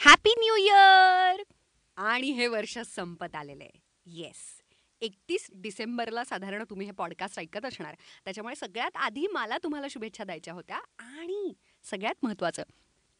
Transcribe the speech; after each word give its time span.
Happy 0.00 0.30
new 0.38 0.56
year 0.56 1.42
आणि 1.96 2.30
हे 2.30 2.46
वर्ष 2.46 2.78
संपत 2.78 3.34
आलेलं 3.34 3.64
आहे. 3.64 3.80
येस 4.06 4.62
एकतीस 5.00 5.46
डिसेंबरला 5.54 6.24
साधारण 6.24 6.64
तुम्ही 6.70 6.86
हे 6.86 6.92
पॉडकास्ट 6.92 7.38
ऐकत 7.38 7.64
असणार. 7.64 7.94
त्याच्यामुळे 8.24 8.54
सगळ्यात 8.54 8.96
आधी 8.96 9.26
मला 9.26 9.58
तुम्हाला 9.58 9.86
शुभेच्छा 9.90 10.24
द्यायच्या 10.24 10.54
होत्या 10.54 10.80
आणि 10.98 11.52
सगळ्यात 11.84 12.14
महत्त्वाचं 12.22 12.62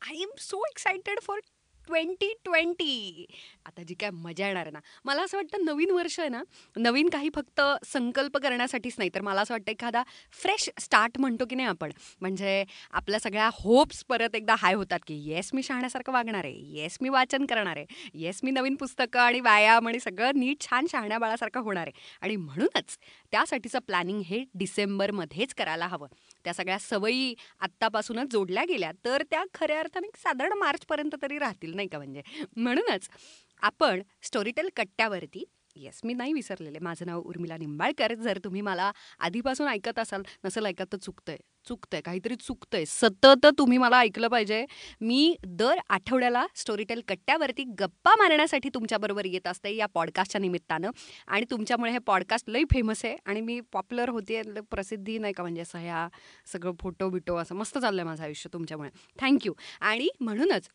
I 0.03 0.22
am 0.22 0.30
so 0.39 0.62
excited 0.71 1.21
for 1.22 1.39
twenty 1.86 2.32
twenty 2.45 3.26
आता 3.69 3.82
जी 3.82 3.95
काय 3.95 4.11
मजा 4.11 4.46
येणार 4.46 4.62
आहे 4.62 4.71
ना 4.73 4.79
मला 5.05 5.23
असं 5.23 5.37
वाटतं 5.37 5.64
नवीन 5.64 5.91
वर्ष 5.91 6.18
आहे 6.21 6.29
ना 6.29 6.43
नवीन 6.77 7.09
काही 7.09 7.29
फक्त 7.35 7.61
संकल्प 7.87 8.37
करण्यासाठीच 8.37 8.95
नाही 8.98 9.11
तर 9.14 9.21
मला 9.21 9.41
असं 9.41 9.55
वाटतं 9.55 9.71
एखादा 9.71 10.03
फ्रेश 10.32 10.68
स्टार्ट 10.80 11.18
म्हणतो 11.18 11.45
की 11.50 11.55
नाही 11.55 11.68
आपण. 11.68 11.91
म्हणजे 12.21 12.64
आपल्या 12.91 13.21
सगळ्या 13.21 13.49
होप्स 13.53 14.03
परत 14.04 14.35
एकदा 14.35 14.54
हाय 14.58 14.75
होतात 14.75 15.00
की 15.07 15.14
येस 15.25 15.50
मी 15.54 15.63
शहाण्यासारखं 15.63 16.13
वागणार 16.13 16.44
आहे. 16.44 16.54
येस 16.79 16.96
मी 17.00 17.08
वाचन 17.08 17.44
करणार 17.46 17.77
आहे. 17.77 17.86
येस 18.14 18.41
मी 18.43 18.50
नवीन 18.50 18.75
पुस्तकं 18.75 19.21
आणि 19.21 19.41
व्यायाम 19.41 19.89
आणि 19.89 20.00
सगळं 20.00 20.30
नीट 20.35 20.61
छान 20.61 20.86
शहाण्या 20.93 21.19
बाळासारखं 21.19 21.61
होणार 21.61 21.86
आहे. 21.86 22.16
आणि 22.22 22.36
म्हणूनच 22.36 22.96
त्यासाठीचं 23.32 23.79
प्लॅनिंग 23.79 24.21
हे 24.21 24.43
डिसेंबरमध्येच 24.55 25.55
करायला 25.55 25.86
हवं. 25.86 26.07
त्या 26.44 26.53
सगळ्या 26.55 26.79
सवयी 26.79 27.35
आत्तापासूनच 27.61 28.32
जोडल्या 28.32 28.64
गेल्या 28.64 28.93
तर 29.05 29.22
त्या 29.30 29.44
खऱ्या 29.55 29.79
अर्थाने 29.79 30.08
साधारण 30.19 30.58
मार्चपर्यंत 30.58 31.14
तरी 31.22 31.39
राहतील 31.39 31.75
नाही 31.75 31.89
का 31.89 31.99
म्हणजे? 31.99 32.22
म्हणूनच 32.56 33.08
आपण 33.62 34.03
स्टोरीटेल 34.22 34.69
कट्ट्यावरती 34.77 35.44
येस 35.77 36.00
मी 36.05 36.14
नाही 36.14 36.33
विसरलेले. 36.33 36.78
माझं 36.78 37.06
नाव 37.06 37.20
उर्मिला 37.20 37.56
निंबाळकर. 37.56 38.14
जर 38.14 38.39
तुम्ही 38.44 38.61
मला 38.61 38.91
आधीपासून 39.19 39.69
ऐकत 39.69 39.98
असाल 39.98 40.22
नसेल 40.44 40.66
ऐकत 40.66 40.84
तर 40.92 40.97
चुकतंय. 40.97 41.36
चुकतंय 41.69 42.00
काहीतरी 42.00 42.34
चुकतंय. 42.34 42.84
सतत 42.86 43.47
तुम्ही 43.58 43.78
मला 43.78 43.98
ऐकलं 43.98 44.28
पाहिजे. 44.28 44.64
मी 45.00 45.36
दर 45.47 45.78
आठवड्याला 45.89 46.46
स्टोरीटेल 46.55 47.02
कट्ट्यावरती 47.08 47.64
गप्पा 47.64 48.14
मारण्यासाठी 48.18 48.68
तुमच्याबरोबर 48.74 49.24
येत 49.24 49.46
असते 49.46 49.74
या 49.77 49.86
पॉडकास्टच्या 49.86 50.40
निमित्तानं. 50.40 50.90
आणि 51.27 51.44
तुमच्यामुळे 51.50 51.92
हे 51.92 51.98
पॉडकास्ट 51.98 52.50
लई 52.50 52.64
फेमस 52.64 53.05
आहे. 53.05 53.16
आणि 53.24 53.40
मी 53.40 53.61
पॉप्युलर 53.72 54.08
होते 54.08 54.42
प्रसिद्धी 54.70 55.18
नाही 55.18 55.33
का? 55.33 55.42
म्हणजे 55.42 55.61
असं 55.61 55.78
ह्या 55.78 56.08
सगळं 56.46 56.72
फोटो 56.80 57.11
बिटो 57.11 57.36
असं 57.36 57.55
मस्त 57.55 57.78
चाललं 57.78 58.02
आहे 58.02 58.08
माझं 58.08 58.24
आयुष्य 58.24 58.50
तुमच्यामुळे. 58.52 58.90
थँक्यू 59.20 59.52
आणि 59.80 60.08
म्हणूनच 60.20 60.68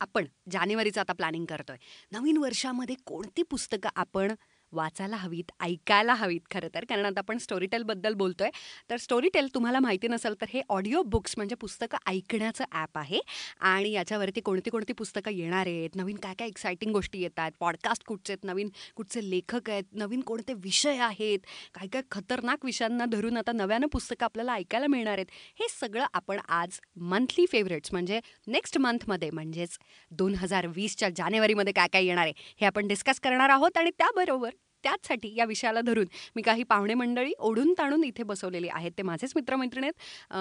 आपण 0.00 0.26
जानेवारीचं 0.50 1.00
आता 1.00 1.12
प्लॅनिंग 1.12 1.46
करतोय. 1.46 1.76
नवीन 2.12 2.36
वर्षामध्ये 2.36 2.96
कोणती 3.04 3.42
पुस्तकं 3.42 3.88
आपण 3.94 4.32
वाचायला 4.72 5.16
हवीत 5.16 5.52
ऐकायला 5.60 6.14
हवीत 6.14 6.40
खरं 6.50 6.68
तर. 6.74 6.84
कारण 6.84 7.04
आता 7.06 7.20
आपण 7.20 7.38
स्टोरीटेलबद्दल 7.38 8.14
बोलतोय. 8.14 8.50
तर 8.90 8.96
स्टोरीटेल 8.96 9.48
तुम्हाला 9.54 9.80
माहिती 9.80 10.08
नसेल 10.08 10.34
तर 10.40 10.46
हे 10.48 10.62
ऑडिओ 10.68 11.02
बुक्स 11.02 11.34
म्हणजे 11.36 11.54
पुस्तकं 11.60 11.98
ऐकण्याचं 12.06 12.64
ॲप 12.72 12.98
आहे. 12.98 13.20
आणि 13.60 13.90
याच्यावरती 13.92 14.40
कोणती 14.40 14.70
कोणती 14.70 14.92
पुस्तकं 14.92 15.30
येणार 15.30 15.66
आहेत 15.66 15.96
नवीन 15.96 16.16
काय 16.22 16.34
काय 16.38 16.48
एक्सायटिंग 16.48 16.92
गोष्टी 16.92 17.20
येतात 17.22 17.52
पॉडकास्ट 17.60 18.04
कुठचे 18.06 18.32
आहेत 18.32 18.44
नवीन 18.44 18.68
कुठचे 18.96 19.28
लेखक 19.30 19.70
आहेत 19.70 19.84
नवीन 19.92 20.20
कोणते 20.20 20.54
विषय 20.54 20.98
आहेत 21.00 21.46
काय 21.74 21.86
काय 21.92 22.02
खतरनाक 22.10 22.64
विषयांना 22.64 23.04
धरून 23.06 23.36
आता 23.36 23.52
नव्यानं 23.52 23.86
पुस्तकं 23.92 24.24
आपल्याला 24.24 24.52
ऐकायला 24.54 24.86
मिळणार 24.86 25.18
आहेत. 25.18 25.26
हे 25.60 25.66
सगळं 25.70 26.04
आपण 26.14 26.38
आज 26.48 26.78
मंथली 27.10 27.46
फेवरेट्स 27.52 27.92
म्हणजे 27.92 28.20
नेक्स्ट 28.46 28.78
मंथमध्ये 28.78 29.30
म्हणजेच 29.30 29.78
दोन 30.10 30.34
हजार 30.34 30.66
वीसच्या 30.66 31.08
जानेवारीमध्ये 31.16 31.72
काय 31.72 31.88
काय 31.92 32.04
येणार 32.04 32.24
आहे 32.24 32.54
हे 32.60 32.66
आपण 32.66 32.86
डिस्कस 32.88 33.20
करणार 33.20 33.50
आहोत. 33.50 33.76
आणि 33.78 33.90
त्याबरोबर 33.98 34.50
त्याचसाठी 34.82 35.34
या 35.36 35.44
विषयाला 35.44 35.80
धरून 35.80 36.06
मी 36.36 36.42
काही 36.42 36.62
पाहुणे 36.62 36.94
मंडळी 36.94 37.32
ओढून 37.38 37.72
ताणून 37.78 38.04
इथे 38.04 38.22
बसवलेली 38.22 38.68
आहेत. 38.68 38.92
ते 38.98 39.02
माझेच 39.02 39.32
मित्रमैत्रिणी 39.36 39.86
आहेत. 39.86 40.34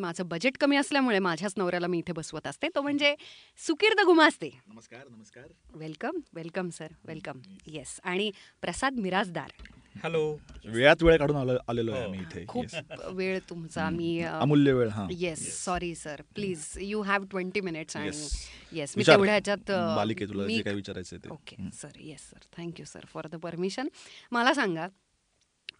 माझं 0.00 0.28
बजेट 0.28 0.58
कमी 0.60 0.76
असल्यामुळे 0.76 1.18
माझ्याच 1.18 1.54
नवऱ्याला 1.56 1.86
मी 1.86 1.98
इथे 1.98 2.12
बसवत 2.12 2.46
असते. 2.46 2.68
तो 2.74 2.82
म्हणजे 2.82 3.14
सुकीर्द 3.58 4.00
गुमास्ते. 4.06 4.50
नमस्कार 4.68 5.08
नमस्कार. 5.08 5.44
Welcome 5.74 6.18
welcome 6.34 6.68
sir 6.70 6.92
welcome 7.04 7.38
yes 7.66 7.98
आणि 8.04 8.30
प्रसाद 8.62 8.98
मिराजदार 8.98 9.50
हॅलो 9.94 10.20
वेळात 10.64 11.02
वेळ 11.02 11.16
काढून 11.18 11.36
आलो 11.36 11.56
आलेलो 11.68 11.92
आहे 11.92 12.04
आम्ही 12.04 12.20
इथे. 12.20 12.44
खूप 12.48 12.64
Yes. 12.64 13.10
वेळ 13.14 13.38
तुमचा 13.50 13.88
मी 13.90 14.20
अमूल्य 14.22 14.72
वेळ 14.72 14.88
हा. 14.88 15.06
Yes 15.10 15.40
sorry 15.64 15.94
sir 15.94 16.20
please 16.34 16.66
you 16.80 17.00
have 17.02 17.24
twenty 17.30 17.60
minutes 17.60 17.96
आणि 17.96 18.08
Yes. 18.08 18.32
येस 18.72 18.96
मी. 18.96 19.04
तेवढ्या 19.06 19.34
ह्याच्यात 19.34 19.70
अ, 19.70 19.96
बालिके 19.96 20.26
तुला 20.26 20.46
जे 20.46 20.62
काय 20.62 20.74
विचारायचं 20.74 21.16
ते. 21.16 21.28
Okay 21.28 21.56
sir 21.72 21.98
yes 22.00 22.28
sir 22.30 22.46
thank you 22.58 22.84
sir 22.84 23.04
for 23.08 23.26
the 23.26 23.36
permission 23.36 23.88
मला 24.32 24.54
सांगा 24.54 24.88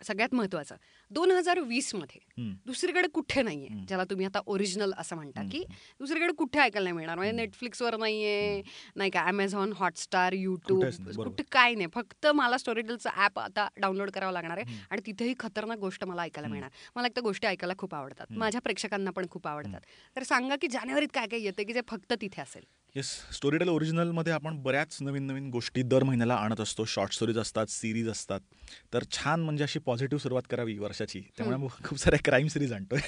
सगळ्यात 0.07 0.35
महत्वाचं 0.35 0.77
दोन 1.13 1.31
हजार 1.31 1.59
वीसमध्ये. 1.61 2.21
दुसरीकडे 2.67 3.09
कुठे 3.15 3.43
नाहीये. 3.43 3.69
ज्याला 3.89 4.05
तुम्ही 4.11 4.27
आता 4.27 4.41
ओरिजिनल 4.47 4.93
असं 4.99 5.17
म्हणता. 5.17 5.43
की 5.53 5.63
दुसरीकडे 6.01 6.33
कुठे 6.33 6.61
ऐकायला 6.61 6.85
नाही 6.85 6.97
मिळणार 6.97 7.17
म्हणजे 7.17 7.33
नेटफ्लिक्सवर 7.37 7.97
नाहीये 7.97 8.63
नाही 8.97 9.11
का 9.11 9.21
अमेझॉन 9.29 9.73
हॉटस्टार 9.77 10.33
युट्यूब. 10.33 10.85
कुठे 11.17 11.43
काय 11.53 11.75
नाही 11.75 11.87
फक्त 11.95 12.27
मला 12.35 12.59
स्टोरीटेलचं 12.59 13.11
ॲप 13.17 13.39
आता 13.39 13.69
डाउनलोड 13.77 14.11
करावं 14.11 14.33
लागणार 14.33 14.59
आहे. 14.59 14.81
आणि 14.91 15.01
तिथेही 15.07 15.35
खतरनाक 15.41 15.79
गोष्ट 15.79 16.05
मला 16.05 16.23
ऐकायला. 16.23 16.49
मिळणार 16.49 16.71
मला 16.97 17.07
एक 17.07 17.17
तर 17.17 17.21
गोष्टी 17.23 17.47
ऐकायला 17.47 17.75
खूप 17.79 17.95
आवडतात. 17.95 18.27
माझ्या 18.33 18.61
प्रेक्षकांना 18.61 19.11
पण 19.11 19.27
खूप 19.31 19.47
आवडतात 19.47 19.81
तर 20.17 20.23
सांगा 20.23 20.57
की 20.61 20.69
जानेवारीत 20.69 21.09
काय 21.15 21.27
काय 21.27 21.41
येते 21.41 21.65
की 21.65 21.73
जे 21.73 21.81
फक्त 21.89 22.13
तिथे 22.21 22.43
असेल 22.43 22.63
येस 22.97 23.11
स्टोरीटेल 23.33 23.69
ओरिजिनलमध्ये 23.69 24.33
आपण 24.33 24.57
बऱ्याच 24.63 24.97
नवीन 25.01 25.27
नवीन 25.27 25.49
गोष्टी 25.51 25.83
दर 25.83 26.03
महिन्याला 26.03 26.35
आणत 26.35 26.61
असतो 26.61 26.85
शॉर्ट 26.85 27.13
स्टोरीज 27.13 27.39
असतात 27.39 27.67
सिरीज 27.67 28.09
असतात 28.09 28.41
तर 28.95 29.05
छान 29.13 29.41
म्हणजे 29.41 29.65
अशी 29.65 29.79
पॉझिटिव्ह 29.79 30.23
सुरुवात 30.23 30.43
करावी 30.51 30.77
वर्षाची 30.79 31.02
त्यामुळे 31.37 31.57
मग 31.57 31.69
खूप 31.85 31.99
साऱ्या 31.99 32.19
क्राईम 32.25 32.47
सिरीज 32.47 32.73
आणतोय. 32.73 33.01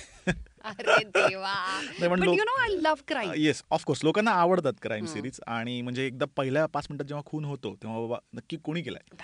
येस 3.37 3.63
ऑफकोर्स 3.71 4.01
लोकांना 4.05 4.31
आवडतात 4.31 4.73
क्राईम. 4.83 5.05
सिरीज 5.07 5.41
आणि 5.47 5.83
म्हणजे 5.83 6.07
एकदा 6.07 6.27
पहिल्या 6.37 6.67
पाच 6.67 6.87
मिनिटात 6.91 7.07
जेव्हा 7.07 7.23
खून 7.27 7.45
होतो 7.45 7.75
तेव्हा 7.83 8.01
बाबा 8.01 8.17
नक्की 8.35 8.57
कोणी 8.57 8.83
केलाय? 8.83 9.17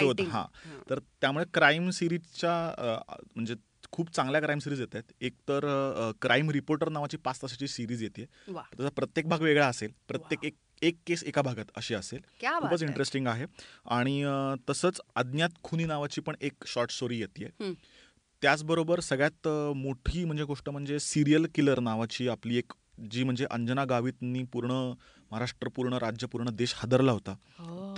शोध 0.00 0.20
हा. 0.30 0.46
तर 0.90 0.98
त्यामुळे 0.98 1.44
क्राईम 1.54 1.90
सिरीजच्या 1.90 2.72
म्हणजे 3.36 3.54
खूप 3.92 4.10
चांगल्या 4.10 4.40
क्राईम 4.40 4.58
सिरीज 4.58 4.80
येत 4.80 4.94
आहेत. 4.94 5.12
एक 5.20 5.32
तर 5.32 5.60
क्राईम 6.20 6.50
रिपोर्टर 6.50 6.88
नावाची 6.88 7.16
पाच 7.16 7.42
तासाची 7.42 7.68
सिरीज 7.68 8.02
येते. 8.02 8.24
त्याचा 8.76 8.90
प्रत्येक 8.90 9.28
भाग 9.28 9.40
वेगळा 9.40 9.66
असेल. 9.66 9.90
प्रत्येक. 10.08 10.44
एक 10.44 10.54
एक 10.82 10.96
केस 11.06 11.24
एका 11.24 11.42
भागात 11.42 11.64
अशी 11.76 11.94
असेल. 11.94 12.20
खूपच. 12.58 12.82
इंटरेस्टिंग 12.82 13.26
आहे. 13.26 13.46
आणि 13.86 14.24
तसंच 14.70 15.00
अज्ञात 15.14 15.48
खुनी 15.62 15.84
नावाची 15.84 16.20
पण 16.20 16.34
एक 16.40 16.52
शॉर्ट 16.66 16.90
स्टोरी 16.90 17.18
येते. 17.18 17.48
त्याचबरोबर 18.42 19.00
सगळ्यात 19.00 19.48
मोठी 19.76 20.24
म्हणजे 20.24 20.44
गोष्ट 20.44 20.68
म्हणजे 20.68 20.98
सिरियल 20.98 21.46
किलर 21.54 21.80
नावाची 21.80 22.28
आपली 22.28 22.56
एक 22.56 22.72
जी 23.10 23.22
म्हणजे 23.24 23.46
अंजना 23.50 23.84
गावितनी 23.84 24.42
पूर्ण 24.42 24.72
महाराष्ट्र 25.30 25.68
पूर्ण 25.68 25.94
राज्य 25.94 26.26
पूर्ण 26.26 26.50
देश 26.50 26.74
हादरला 26.76 27.12
होता 27.12 27.34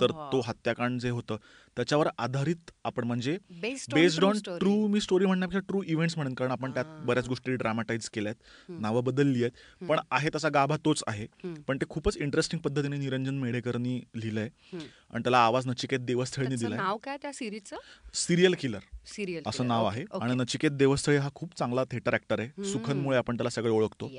तर 0.01 0.11
हो. 0.11 0.29
तो 0.31 0.41
हत्याकांड 0.45 0.99
जे 0.99 1.09
होतं 1.09 1.37
त्याच्यावर 1.79 2.07
आधारित 2.17 2.71
आपण 2.85 3.03
म्हणजे 3.03 3.37
बेस्ड 3.61 4.23
ऑन 4.25 4.37
ट्रू 4.45 4.71
मी 4.87 5.01
स्टोरी 5.01 5.25
म्हणण्यापेक्षा 5.25 5.59
ट्रू 5.67 5.81
इव्हेंट्स 5.83 6.15
म्हणेन 6.17 6.33
कारण 6.33 6.51
आपण 6.51 6.71
त्यात. 6.71 6.85
बऱ्याच 7.05 7.27
गोष्टी 7.27 7.55
ड्रामाटाईज 7.55 8.09
केल्या 8.09 8.31
आहेत. 8.31 8.79
नावं 8.81 9.03
बदलली 9.03 9.43
आहेत. 9.43 9.85
पण 9.87 9.99
आहे 10.11 10.29
तसा 10.35 10.49
गाभा 10.53 10.77
तोच 10.85 11.03
आहे. 11.07 11.27
पण 11.67 11.77
ते 11.77 11.85
खूपच 11.89 12.17
इंटरेस्टिंग 12.17 12.61
पद्धतीने 12.61 12.97
निरंजन 12.97 13.37
मेढेकरनी 13.39 13.95
लिहिलंय. 14.15 14.49
आणि 14.73 15.23
त्याला 15.23 15.37
आवाज 15.37 15.67
नचिकेत 15.67 15.99
देवस्थळीने 15.99 16.55
दिलाय 16.55 16.77
नाव 16.77 16.97
काय 17.03 17.17
त्या 17.21 17.31
सिरीजचं 17.33 17.77
सिरियल 18.15 18.55
किलर 18.59 18.79
सिरियल 19.07 19.43
असं 19.47 19.67
नाव 19.67 19.85
आहे 19.85 20.03
आणि 20.21 20.33
नचिकेत 20.35 20.71
देवस्थळी 20.71 21.17
हा 21.17 21.29
खूप 21.35 21.57
चांगला 21.57 21.83
थिएटर 21.91 22.13
ऍक्टर 22.13 22.39
आहे. 22.39 22.63
सुखनमुळे 22.71 23.17
आपण 23.17 23.37
त्याला 23.37 23.49
सगळं 23.49 23.71
ओळखतो 23.71 24.11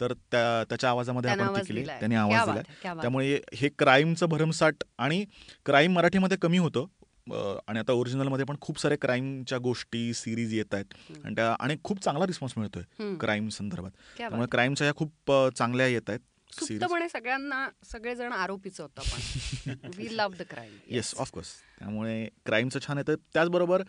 तर 0.00 0.12
त्या 0.12 0.62
त्याच्या 0.68 0.90
आवाजामध्ये 0.90 1.30
आपण 1.30 1.56
ती 1.56 1.66
केली. 1.66 1.84
त्याने 1.84 2.14
आवाज 2.16 2.48
दिलाय. 2.48 2.94
त्यामुळे 3.00 3.38
हे 3.54 3.68
क्राईमचं 3.78 4.28
भरमसाठ 4.28 4.84
आणि 4.98 5.24
क्राईम 5.66 5.92
मराठीमध्ये 5.92 6.38
कमी 6.42 6.58
होतं 6.58 6.86
आणि 7.32 7.78
आता 7.78 7.92
ओरिजिनलमध्ये 7.92 8.44
पण 8.44 8.56
खूप 8.60 8.78
सारे 8.80 8.96
क्राईमच्या 9.00 9.58
गोष्टी 9.58 10.12
सिरीज 10.14 10.54
येत 10.54 10.74
आहेत. 10.74 10.94
आणि 11.24 11.34
त्या 11.34 11.54
आणि 11.60 11.76
खूप 11.84 12.02
चांगला 12.04 12.26
रिस्पॉन्स 12.26 12.58
मिळतोय. 12.58 13.14
क्राईम 13.20 13.48
संदर्भात. 13.48 13.90
त्यामुळे. 14.18 14.46
क्राईमच्या 14.52 14.86
या 14.86 14.94
खूप 14.94 15.32
चांगल्या 15.58 15.86
येत 15.86 16.08
आहेत 16.08 16.20
सुप्तपणे 16.52 17.08
सगळ्यांना 17.08 17.66
सगळेजण 17.92 18.32
आरोपीच 18.32 18.80
होतं 18.80 19.02
पण. 19.02 19.90
We 19.96 20.16
love 20.16 20.36
the 20.38 20.42
crime 20.50 20.72
yes 20.90 21.14
of course 21.18 21.48
त्यामुळे 21.78 22.24
क्राईमचं 22.46 22.78
छान 22.86 22.98
येतं 22.98 23.14
त्याचबरोबर 23.34 23.82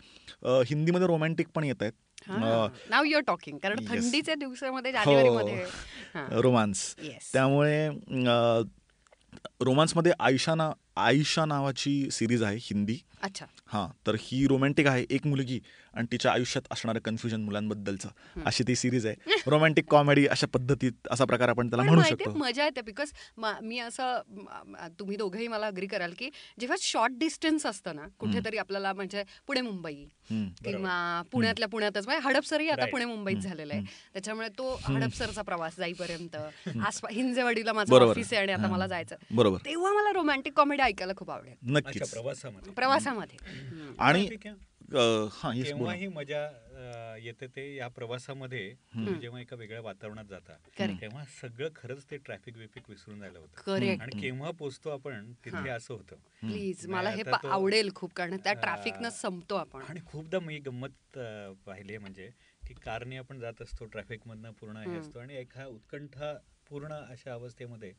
हिंदीमध्ये 0.68 1.08
रोमॅन्टिक 1.08 1.48
पण 1.56 1.64
येत 1.64 1.82
आहेत. 1.82 1.94
नाव 2.30 3.04
युअर 3.04 3.24
टॉकिंग 3.28 3.58
कारण. 3.58 3.80
थंडीच्या 3.88 4.36
दिवसामध्ये 4.36 4.92
हो. 4.92 4.98
जानेवारीमध्ये. 4.98 6.42
रोमांस 6.42 6.84
त्यामुळे 7.34 7.88
रोमांसमध्ये 9.62 10.12
आयशाना 10.20 10.72
आयशा 10.98 11.46
नावाची 11.46 12.10
सिरीज 12.12 12.44
आहे 12.44 12.58
हिंदी. 12.62 12.98
अच्छा. 13.24 13.46
हां 13.68 13.88
तर 14.08 14.16
ही 14.20 14.46
रोमॅन्टिक 14.48 14.88
आहे 14.88 15.06
एक 15.10 15.26
मुलगी 15.28 15.60
आणि 15.94 16.08
तिच्या 16.12 16.32
आयुष्यात 16.32 16.68
असणारं 16.72 17.00
कन्फ्युजन 17.00 17.42
मुलांबद्दलचं. 17.42 18.10
अशी 18.46 18.64
ती 18.68 18.76
सिरीज 18.76 19.06
आहे. 19.06 19.40
रोमॅन्टिक 19.48 19.86
कॉमेडी 19.90 20.26
अशा 20.28 20.48
पद्धतीत 20.54 21.08
असा 21.12 21.26
प्रकार 21.26 21.50
आपण 21.50 21.70
त्याला 21.70 21.84
म्हणू 21.84 22.02
शकतो. 22.04 22.32
मजा 22.38 22.66
येते 22.66 22.82
बिकॉज 22.82 23.12
मी 23.64 23.80
असं 23.80 24.22
तुम्ही 25.00 25.18
दोघंही 25.18 25.48
मला 25.48 25.68
अग्री 25.68 25.88
कराल 25.88 26.14
की 26.20 26.30
जेव्हा 26.60 26.78
शॉर्ट 26.82 27.14
डिस्टन्स 27.20 27.66
असतं 27.66 27.96
ना 27.96 28.08
कुठेतरी 28.20 28.58
आपल्याला 28.58 28.94
म्हणजे 28.94 29.24
पुणे 29.48 29.62
मुंबई. 29.62 29.96
किंवा 30.64 31.22
पुण्यातल्या 31.32 31.68
पुण्यातच 31.68 32.06
म्हणजे 32.08 32.28
हडपसरही 32.28 32.70
आता. 32.70 32.86
पुणे 32.92 33.06
मुंबईत 33.06 33.38
झालेलं 33.38 33.74
आहे. 33.74 33.84
त्याच्यामुळे 34.14 34.48
तो 34.58 34.74
हडपसरचा 34.84 35.42
प्रवास 35.42 35.78
जाईपर्यंत 35.78 36.36
हिंजेवाडीला 37.12 37.74
माझं. 37.74 37.96
ऑफिस 38.02 38.34
आहे 38.34 38.42
आणि 38.42 38.52
आता. 38.54 38.68
मला 38.68 38.88
जायचं 38.88 39.16
बरोबर. 39.32 39.58
तेव्हा 39.66 39.92
मला 39.94 40.12
रोमॅन्टिक 40.14 40.54
कॉमेडी 40.54 40.82
ऐकायला 40.92 41.14
खूप 41.18 41.32
आवडेल. 41.32 41.52
अच्छा 41.54 41.72
नक्कीच 41.72 42.12
प्रवासामध्ये. 42.14 42.74
प्रवासामध्ये. 42.74 43.38
हम्म. 43.44 43.94
आणि 44.00 44.28
ठीक 44.30 44.48
आहे. 44.48 44.56
अं, 44.94 45.28
हां 45.32 45.56
येस 45.56 45.66
केव्हा 45.66 45.84
बोला. 45.84 45.94
ही 45.94 46.08
मजा 46.08 46.46
अं, 46.46 47.16
येते 47.18 47.48
ते 47.48 47.76
या 47.76 47.88
प्रवासामध्ये 47.88 48.74
तुम्ही 48.94 49.14
जेव्हा 49.20 49.42
एका 49.42 49.56
वेगळ्या 49.56 49.82
वातावरणात 49.82 50.26
जाता 50.26 50.54
Correct. 50.54 51.02
तेव्हा 51.02 51.24
सगळं 51.42 51.70
खरंच 51.76 52.06
ते 52.12 52.18
ट्रॅफिक 52.18 52.58
विफिक 52.58 52.90
विसरून 52.90 53.20
जायला 53.20 53.40
होतं. 53.40 53.62
करेक्ट 53.62 54.02
आणि 54.02 54.22
केव्हा 54.22 54.52
पोचतो 54.52 54.90
आपण 54.90 55.34
तिथे 55.46 55.70
असं 55.70 55.94
होतं. 55.94 56.16
प्लीज 56.16 56.88
मला 56.88 57.10
हे 57.10 57.22
आता 57.22 57.32
पा- 57.32 57.44
तो- 57.44 57.52
आवडेल 57.52 57.92
खूप 57.96 58.14
कारण 58.14 58.38
त्या 58.38 58.52
आ, 58.52 58.56
ट्रॅफिकनं 58.56 59.10
संपतो 59.10 59.56
आपण. 59.56 59.82
आणि 59.82 60.00
खूपदा 60.06 60.40
मी 60.40 60.60
गंमत 60.60 61.18
अं, 61.18 61.54
पाहिली 61.66 61.92
आहे 61.92 61.98
म्हणजे 61.98 62.30
की 62.68 62.74
कारने 62.74 63.18
आपण 63.18 63.40
जात 63.40 63.62
असतो 63.62 63.86
ट्रॅफिक 63.86 64.20
मधनं 64.26 64.52
पूर्ण 64.52 64.78
हे. 64.78 64.98
असतो 64.98 65.20
आणि 65.20 65.36
एका 65.36 65.66
उत्कंठा 65.66 66.34
पूर्ण 66.70 66.94
अशा 66.94 67.34
अवस्थेमध्ये 67.34 67.94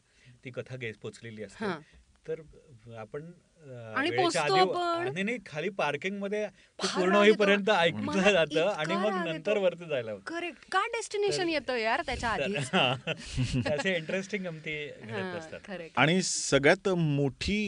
ती 0.44 0.50
कथा 0.50 0.76
गेस 0.76 0.96
पोचलेली 0.96 1.42
असते. 1.42 1.64
हां. 1.64 1.80
तर 2.26 2.40
आपण 2.98 3.22
अं, 3.62 3.94
आणि 3.94 5.22
नाही 5.22 5.36
खाली 5.46 5.68
पार्किंगमध्ये 5.68 6.46
पूर्ण. 6.78 7.14
होईपर्यंत 7.14 7.68
ऐकलं 7.70 8.30
जातं 8.32 8.68
आणि 8.68 8.94
मग 8.94 9.26
नंतर. 9.26 9.58
वरती 9.58 9.84
जायला 9.84 10.12
होतं. 10.12 10.22
करेक्ट 10.26 10.64
का 10.72 10.80
डेस्टिनेशन 10.86 11.48
येतं 11.48 11.76
यार 11.76 12.02
त्याच्या 12.06 12.30
आधी 12.30 13.94
इंटरेस्टिंग 13.94 14.44
गमती 14.44 14.74
घडत 14.88 15.36
असतात. 15.36 15.70
आणि 15.96 16.22
सगळ्यात 16.22 16.88
मोठी 16.88 17.58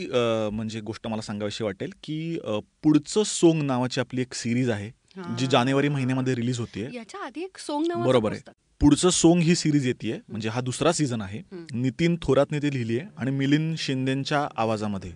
म्हणजे 0.52 0.80
गोष्ट 0.80 1.06
मला 1.06 1.22
सांगावीशी 1.22 1.64
वाटेल 1.64 1.92
की 2.02 2.38
पुढचं 2.82 3.22
सोंग 3.22 3.62
नावाची 3.62 4.00
आपली 4.00 4.20
एक 4.20 4.34
सिरीज 4.34 4.70
आहे 4.70 4.90
जी 5.38 5.46
जानेवारी 5.46 5.88
महिन्यामध्ये 5.88 6.34
रिलीज 6.34 6.58
होतीये. 6.58 6.88
याच्या 6.94 7.20
आधी 7.20 7.44
एक 7.44 7.58
सोंग 7.58 7.86
नावाचं 7.86 8.08
बरोबर 8.08 8.32
आहे. 8.32 8.40
पुढचं 8.80 9.10
सोंग 9.10 9.40
ही 9.40 9.54
सिरीज 9.54 9.86
येते 9.86 10.18
म्हणजे 10.28 10.48
हा 10.48 10.60
दुसरा 10.60 10.92
सीझन 10.92 11.20
आहे. 11.22 11.40
नितीन 11.72 12.16
थोरातने 12.22 12.58
ती 12.58 12.72
लिहिली 12.72 12.98
आहे 12.98 13.08
आणि 13.16 13.30
मिलिंद 13.30 13.76
शिंदेच्या 13.78 14.46
आवाजामध्ये. 14.56 15.12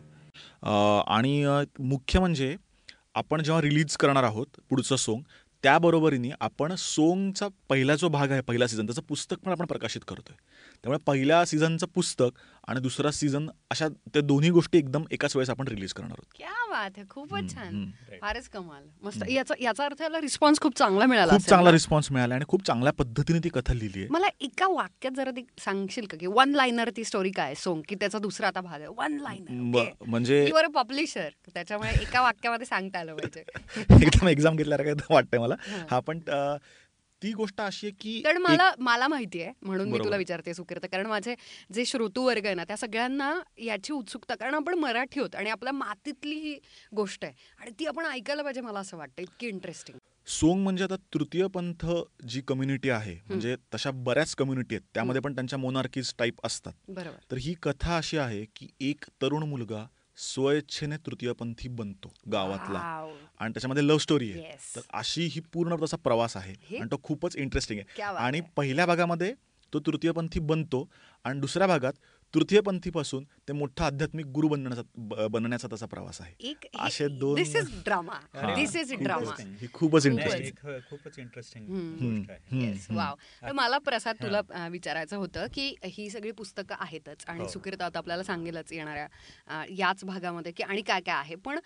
आणि 0.62 1.44
मुख्य 1.78 2.20
म्हणजे 2.20 2.56
आपण 3.14 3.42
जेव्हा 3.42 3.60
रिलीज 3.62 3.96
करणार 3.96 4.24
आहोत 4.24 4.60
पुढचं 4.70 4.96
सोंग 4.96 5.22
त्याबरोबरीने 5.64 6.30
आपण 6.40 6.74
सोंगचा 6.78 7.46
पहिला 7.68 7.94
जो 7.96 8.08
भाग 8.08 8.30
आहे 8.30 8.40
पहिला 8.40 8.66
सीझन 8.66 8.86
त्याचं 8.86 9.02
पुस्तक 9.02 9.36
पण 9.44 9.52
आपण 9.52 9.66
प्रकाशित 9.66 10.00
करतोय. 10.08 10.36
त्यामुळे 10.84 10.98
पहिल्या 11.06 11.44
सीझनचं 11.44 11.86
पुस्तक 11.86 12.38
आणि 12.68 12.80
दुसरा 12.80 13.10
सीझन 13.10 13.48
अशा 13.70 13.88
त्या 13.88 14.22
दोन्ही 14.22 14.50
गोष्टी 14.50 14.78
एकदम 14.78 15.04
एकाच 15.10 15.36
वेळेस 15.36 15.50
आपण 15.50 15.68
रिलीज 15.68 15.92
करणार 15.92 16.12
आहोत. 16.12 16.32
क्या 16.36 16.66
बात 16.70 16.90
आहे 16.96 17.04
खूपच 17.10 17.54
छान. 17.54 17.84
फारच 18.22 18.48
कमाल. 18.48 18.82
मस्त. 19.02 19.24
याचा 19.28 19.54
याचा 19.60 19.84
अर्थ 19.84 20.02
याला 20.02 20.20
रिस्पॉन्स 20.20 20.60
खूप 20.60 20.76
चांगला 20.78 21.06
मिळाला 21.06 21.32
खूप 21.32 21.48
चांगला? 21.48 21.72
रिस्पॉन्स 21.72 22.12
मिळाला 22.12 22.34
आणि 22.34 22.44
खूप 22.48 22.66
चांगल्या 22.66 22.92
पद्धतीने 22.92 23.38
ती 23.44 23.48
कथा 23.48 23.74
लिहिली 23.74 23.98
आहे. 23.98 24.08
मला 24.10 24.26
एका 24.40 24.68
वाक्यात 24.68 25.12
जरा 25.16 25.30
ती 25.30 25.42
सांगशील 25.58 26.06
का? 26.06 26.16
की 26.20 26.26
वन 26.26 26.50
लाईनर 26.50 26.90
ती 26.96 27.04
स्टोरी 27.04 27.30
काय 27.30 27.54
सोंग 27.54 27.82
की 27.88 27.94
त्याचा 27.94 28.18
दुसरा 28.18 28.46
आता 28.46 28.60
भाग 28.60 28.80
आहे. 28.80 28.88
वन 28.88 29.18
लाईनर 29.20 30.06
म्हणजे 30.06 30.44
युअर 30.48 30.64
अ 30.64 30.68
पब्लिशर 30.68 31.28
त्याच्यामुळे 31.54 31.90
एका 32.02 32.22
वाक्यामध्ये 32.22 32.66
सांगता 32.66 32.98
आलं 32.98 33.14
पाहिजे. 33.14 33.44
एकदम 34.06 34.28
एक्झाम 34.28 34.56
घेतल्यासारखं 34.56 35.14
वाटतंय 35.14 35.40
मला. 35.40 35.54
हा. 35.90 36.00
पण 36.00 36.20
ती 37.22 37.32
गोष्ट 37.32 37.60
अशी 37.60 37.86
आहे 37.86 37.96
की 38.00 38.20
कारण 38.22 38.42
मला 38.42 38.70
मला 38.78 39.08
माहिती 39.08 39.42
आहे 39.42 39.52
म्हणून 39.62 39.90
मी. 39.90 39.98
तुला 39.98 40.16
विचारते 40.16 40.54
सुकिर्त 40.54 40.86
कारण 40.92 41.06
माझे 41.06 41.34
जे 41.72 41.84
श्रोतू 41.84 42.22
वर्ग 42.22 42.46
आहे 42.46 42.54
ना 42.54 42.64
त्या 42.64 42.76
सगळ्यांना 42.76 43.32
याची 43.58 43.92
उत्सुकता 43.92 44.34
कारण 44.34 44.54
आपण 44.54 44.74
मराठी 44.74 45.20
होत 45.20 45.34
आणि 45.34 45.50
आपल्या 45.50 45.72
मातीतली 45.72 46.34
ही 46.34 46.58
गोष्ट 46.96 47.24
आहे 47.24 47.34
आणि 47.60 47.70
ती 47.80 47.86
आपण 47.86 48.06
ऐकायला 48.06 48.42
पाहिजे 48.42 48.60
मला 48.60 48.80
असं 48.80 48.96
वाटतं. 48.96 49.22
इतकी 49.22 49.46
इंटरेस्टिंग 49.46 49.98
सोंग 50.26 50.62
म्हणजे 50.62 50.84
आता 50.84 50.96
तृतीय 51.14 51.46
पंथ 51.46 51.86
जी 52.28 52.40
कम्युनिटी 52.40 52.90
आहे 52.90 53.14
म्हणजे 53.28 53.56
तशा 53.74 53.90
बऱ्याच 53.90 54.34
कम्युनिटी 54.34 54.74
आहेत 54.74 54.86
त्यामध्ये 54.94 55.20
पण 55.20 55.34
त्यांच्या 55.34 55.58
मोनार्कीज 55.58 56.12
टाईप 56.18 56.40
असतात. 56.44 56.72
बरोबर. 56.88 57.16
तर 57.30 57.36
ही 57.36 57.54
कथा 57.62 57.96
अशी 57.96 58.18
आहे 58.18 58.44
की 58.56 58.68
एक 58.80 59.04
तरुण 59.22 59.42
मुलगा 59.42 59.86
स्वइच्छेने 60.18 60.96
तृतीयपंथी 60.96 61.68
बनतो 61.68 62.12
गावातला. 62.32 62.78
आणि 63.38 63.52
त्याच्यामध्ये 63.52 63.86
लव्ह 63.88 63.98
स्टोरी 63.98 64.30
आहे. 64.32 64.56
तर 64.76 64.80
अशी 64.92 65.26
ही 65.26 65.40
पूर्ण 65.52 65.76
तसा 65.82 65.96
प्रवास 65.96 66.36
आहे 66.36 66.54
आणि 66.78 66.88
तो 66.90 67.00
खूपच 67.02 67.36
इंटरेस्टिंग 67.36 67.80
आहे 67.80 68.02
आणि. 68.02 68.40
पहिल्या 68.56 68.86
भागामध्ये 68.86 69.34
तो 69.72 69.80
तृतीयपंथी 69.80 70.40
बनतो 70.40 70.88
आणि 71.24 71.40
दुसऱ्या 71.40 71.66
भागात 71.66 71.92
तृतीयपंथीपासून 72.34 73.24
ते 73.48 73.52
मोठा 73.52 73.84
आध्यात्मिक 73.86 74.26
गुरु 74.26 74.48
बनण्याचा 74.48 75.26
बनण्याचा 75.28 75.68
तसा 75.72 75.86
प्रवास 75.86 76.20
आहे. 76.20 76.34
एक 76.40 76.66
असे 76.78 77.06
दोन- 77.10 77.36
this 77.36 77.54
is 77.56 77.70
drama 77.84 78.18
this 78.54 78.74
is 78.76 78.92
drama. 78.94 79.34
ही 79.60 79.66
खूपच 79.72 80.06
इंटरेस्टिंग 80.06 80.80
खूपच 80.90 81.18
इंटरेस्टिंग. 81.18 82.96
वाव 82.96 83.14
तर 83.42 83.52
मला 83.52 83.78
प्रसाद 83.78 84.16
तुला 84.22 84.40
विचारायचं 84.68 85.16
होतं 85.16 85.46
की 85.54 85.74
ही 85.86 86.08
सगळी 86.10 86.30
पुस्तकं 86.32 86.74
आहेतच 86.78 87.24
आणि 87.28 87.40
हो. 87.40 87.48
सुकिर्त 87.48 87.82
आता 87.82 87.98
आपल्याला 87.98 88.22
सांगेलच 88.22 88.72
येणाऱ्या 88.72 89.64
याच 89.70 90.04
भागामध्ये 90.04 90.52
की 90.52 90.62
आणि 90.62 90.82
काय 90.82 91.00
काय 91.00 91.14
आहे. 91.14 91.34
पण 91.36 91.58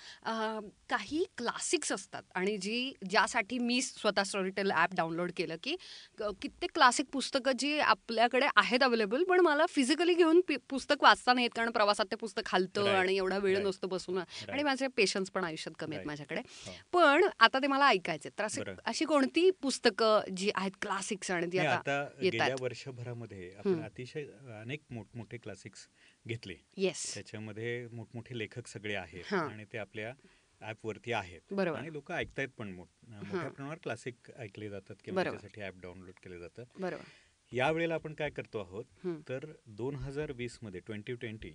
काही 0.88 1.24
क्लासिक्स 1.38 1.92
असतात 1.92 2.22
आणि 2.34 2.56
जी 2.56 2.92
ज्यासाठी 3.10 3.58
मी 3.58 3.80
स्वतः 3.82 4.22
स्टोरीटेल 4.22 4.70
ॲप 4.70 4.94
डाउनलोड 4.94 5.30
केलं 5.36 5.56
की 5.62 5.76
कित्येक 6.20 6.70
क्लासिक 6.74 7.06
पुस्तकं 7.12 7.52
जी 7.58 7.78
आपल्याकडे 7.80 8.46
आहेत 8.56 8.82
अवेलेबल 8.82 9.24
पण 9.24 9.40
मला 9.40 9.66
फिजिकली 9.68 10.14
घेऊन 10.14 10.40
पुस्तक 10.56 11.02
वाचता 11.02 11.32
नाही 11.32 11.44
येत 11.44 11.56
कारण 11.56 11.70
प्रवासात 11.70 12.06
ते 12.10 12.16
पुस्तक 12.16 12.42
हलतं. 12.46 12.88
आणि 12.92 13.16
एवढा 13.16 13.38
वेळ. 13.38 13.58
नसतो 13.62 13.86
बसून 13.86 14.18
आणि. 14.18 14.62
माझे 14.62 14.86
पेशन्स 14.86 15.30
पण 15.30 15.44
आयुष्यात 15.44 15.74
कमी 15.78 15.96
आहेत. 15.96 16.06
माझ्याकडे 16.06 16.40
हो. 16.66 16.72
पण 16.92 17.24
आता 17.40 17.58
ते 17.58 17.66
मला 17.66 17.88
ऐकायचे 17.88 18.28
तर 18.38 18.44
असे. 18.44 18.62
अशी 18.84 19.04
कोणती 19.04 19.50
पुस्तकं 19.62 20.34
जी 20.36 20.50
आहेत 20.54 20.72
क्लासिक्स 20.80 21.30
आणि 21.30 21.46
नाही, 21.46 21.66
आता 21.66 22.02
गेल्या 22.22 22.54
वर्षभरामध्ये 22.60 23.50
आपण. 23.58 23.82
अतिशय 23.82 24.26
अनेक 24.60 24.80
मोठमोठे 24.90 25.36
क्लासिक्स 25.36 25.86
घेतले 26.26 26.54
येस 26.76 27.14
त्याच्यामध्ये 27.14 27.86
मोठमोठे 27.92 28.38
लेखक 28.38 28.66
सगळे 28.66 28.94
आहेत. 28.94 29.32
आणि 29.34 29.64
ते 29.72 29.78
आपल्या 29.78 30.12
ऍप 30.60 30.86
वरती 30.86 31.12
आहेत. 31.12 31.52
आणि 31.58 31.92
लोक 31.92 32.12
ऐकतायत 32.12 32.48
पण 32.58 32.68
मोठ 32.68 32.88
मोठ्या. 33.04 33.40
प्रमाणावर 33.40 33.78
क्लासिक 33.82 34.30
ऐकले 34.38 34.68
जातात 34.70 34.96
किंवा. 35.04 35.22
त्याच्यासाठी 35.22 35.62
ऍप 35.62 35.80
डाउनलोड 35.82 36.14
केले 36.24 36.38
जातात 36.38 36.66
बरोबर 36.80 37.04
या 37.52 37.70
वेळेला 37.70 37.94
आपण 37.94 38.14
काय 38.14 38.30
करतो 38.30 38.58
आहोत. 38.58 38.84
तर 39.28 39.44
दोन 39.66 39.94
हजार 39.94 40.32
वीसमध्ये 40.32 40.80
ट्वेंटी 40.80 41.14
ट्वेंटी. 41.14 41.50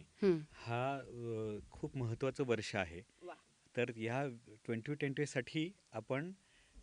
हा 0.53 0.99
खूप 1.71 1.97
महत्वाचं 1.97 2.44
वर्ष 2.47 2.75
आहे. 2.75 3.01
तर 3.75 3.91
या 3.97 4.27
ट्वेंटी 4.65 4.94
ट्वेंटीसाठी 4.94 5.69
आपण 5.94 6.31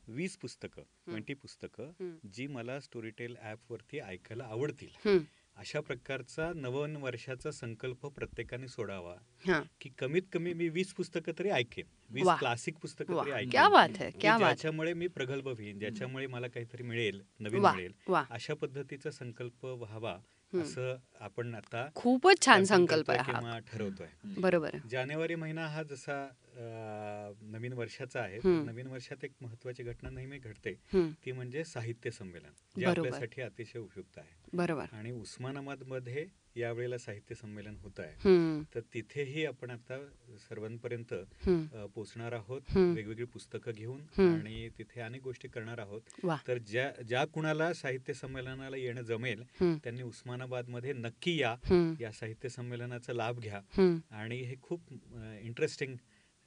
वीस 0.08 0.36
पुस्तकं 0.36 0.82
ट्वेंटी 1.06 1.34
पुस्तकं. 1.34 1.90
जी 2.32 2.46
मला 2.46 2.80
स्टोरीटेल 2.80 3.36
ॲपवरती 3.40 3.98
ऐकायला 4.00 4.44
आवडतील. 4.44 5.18
अशा 5.56 5.80
प्रकारचा 5.80 6.50
नवन 6.56 6.96
वर्षाचा 6.96 7.50
संकल्प 7.52 8.06
प्रत्येकाने 8.14 8.68
सोडावा 8.68 9.14
हां. 9.46 9.60
की 9.80 9.88
कमीत 9.98 10.22
कमी 10.32 10.52
मी 10.54 10.68
वीस 10.68 10.92
पुस्तकं 10.94 11.32
तरी 11.38 11.50
ऐकेन 11.50 11.86
वीस. 12.10 12.26
क्लासिक 12.38 12.78
पुस्तकं. 12.78 13.14
तरी 13.16 13.30
ऐकेन 13.32 13.50
क्या 13.50 13.68
बात 13.68 13.98
है 13.98 14.10
की 14.10 14.18
क्या 14.18 14.32
बात. 14.32 14.40
ज्याच्यामुळे 14.40 14.92
मी 14.94 15.06
प्रगल्भ 15.08 15.48
होईन 15.50 15.78
ज्याच्यामुळे 15.78 16.26
मला 16.26 16.48
काहीतरी 16.48 16.82
मिळेल 16.82 17.20
नवीन 17.40 17.62
मिळेल 17.64 17.92
अशा 18.30 18.54
पद्धतीचा 18.54 19.10
संकल्प 19.10 19.64
व्हावा 19.66 20.12
हम्म. 20.12 20.62
असं 20.62 20.96
आपण 21.20 21.54
आता 21.54 21.86
खूपच 21.94 22.44
छान 22.46 22.64
संकल्प 22.64 23.10
आहे 23.10 23.20
हा 23.22 23.32
किंवा 23.32 23.58
ठरवतोय 23.66 24.40
बरोबर 24.40 24.76
जानेवारी 24.90 25.34
महिना 25.34 25.66
हा 25.66 25.82
जसा 25.82 26.26
नवीन 26.56 27.72
वर्षाचा 27.72 28.20
आहे. 28.20 28.38
नवीन 28.44 28.86
वर्षात 28.86 29.24
एक 29.24 29.32
महत्वाची 29.40 29.82
घटना 29.82 30.10
नेहमी 30.10 30.38
घडते. 30.38 30.74
ती 31.24 31.32
म्हणजे 31.32 31.64
साहित्य 31.64 32.10
संमेलन 32.10 32.50
जे. 32.76 32.84
आपल्यासाठी 32.86 33.42
अतिशय 33.42 33.78
उपयुक्त 33.78 34.18
आहे 34.18 34.56
बरोबर 34.56 34.86
आणि 34.92 35.10
उस्मानाबादमध्ये 35.12 36.26
यावेळेला 36.56 36.98
साहित्य 36.98 37.34
संमेलन 37.34 37.76
होत 37.76 38.00
आहे. 38.00 38.62
तर 38.74 38.80
तिथेही 38.94 39.44
आपण 39.46 39.70
आता 39.70 39.98
सर्वांपर्यंत 40.38 41.14
पोहोचणार 41.94 42.32
आहोत. 42.32 42.76
वेगवेगळी 42.76 43.24
पुस्तकं 43.24 43.72
घेऊन. 43.72 44.00
आणि 44.20 44.68
तिथे 44.78 45.00
अनेक 45.00 45.22
गोष्टी 45.22 45.48
करणार 45.48 45.78
आहोत 45.78 46.02
तर 46.48 46.58
ज्या 46.58 46.90
ज्या 47.02 47.24
कुणाला 47.24 47.72
साहित्य 47.74 48.12
संमेलनाला 48.14 48.76
येणं 48.76 49.02
जमेल. 49.02 49.42
त्यांनी 49.60 50.02
उस्मानाबादमध्ये 50.02 50.92
नक्की 50.92 51.40
या. 51.40 51.54
या 52.00 52.12
साहित्य 52.12 52.48
संमेलनाचा 52.48 53.12
लाभ 53.12 53.38
घ्या. 53.38 53.60
आणि 54.10 54.40
हे 54.40 54.54
खूप 54.62 54.80
इंटरेस्टिंग 55.42 55.96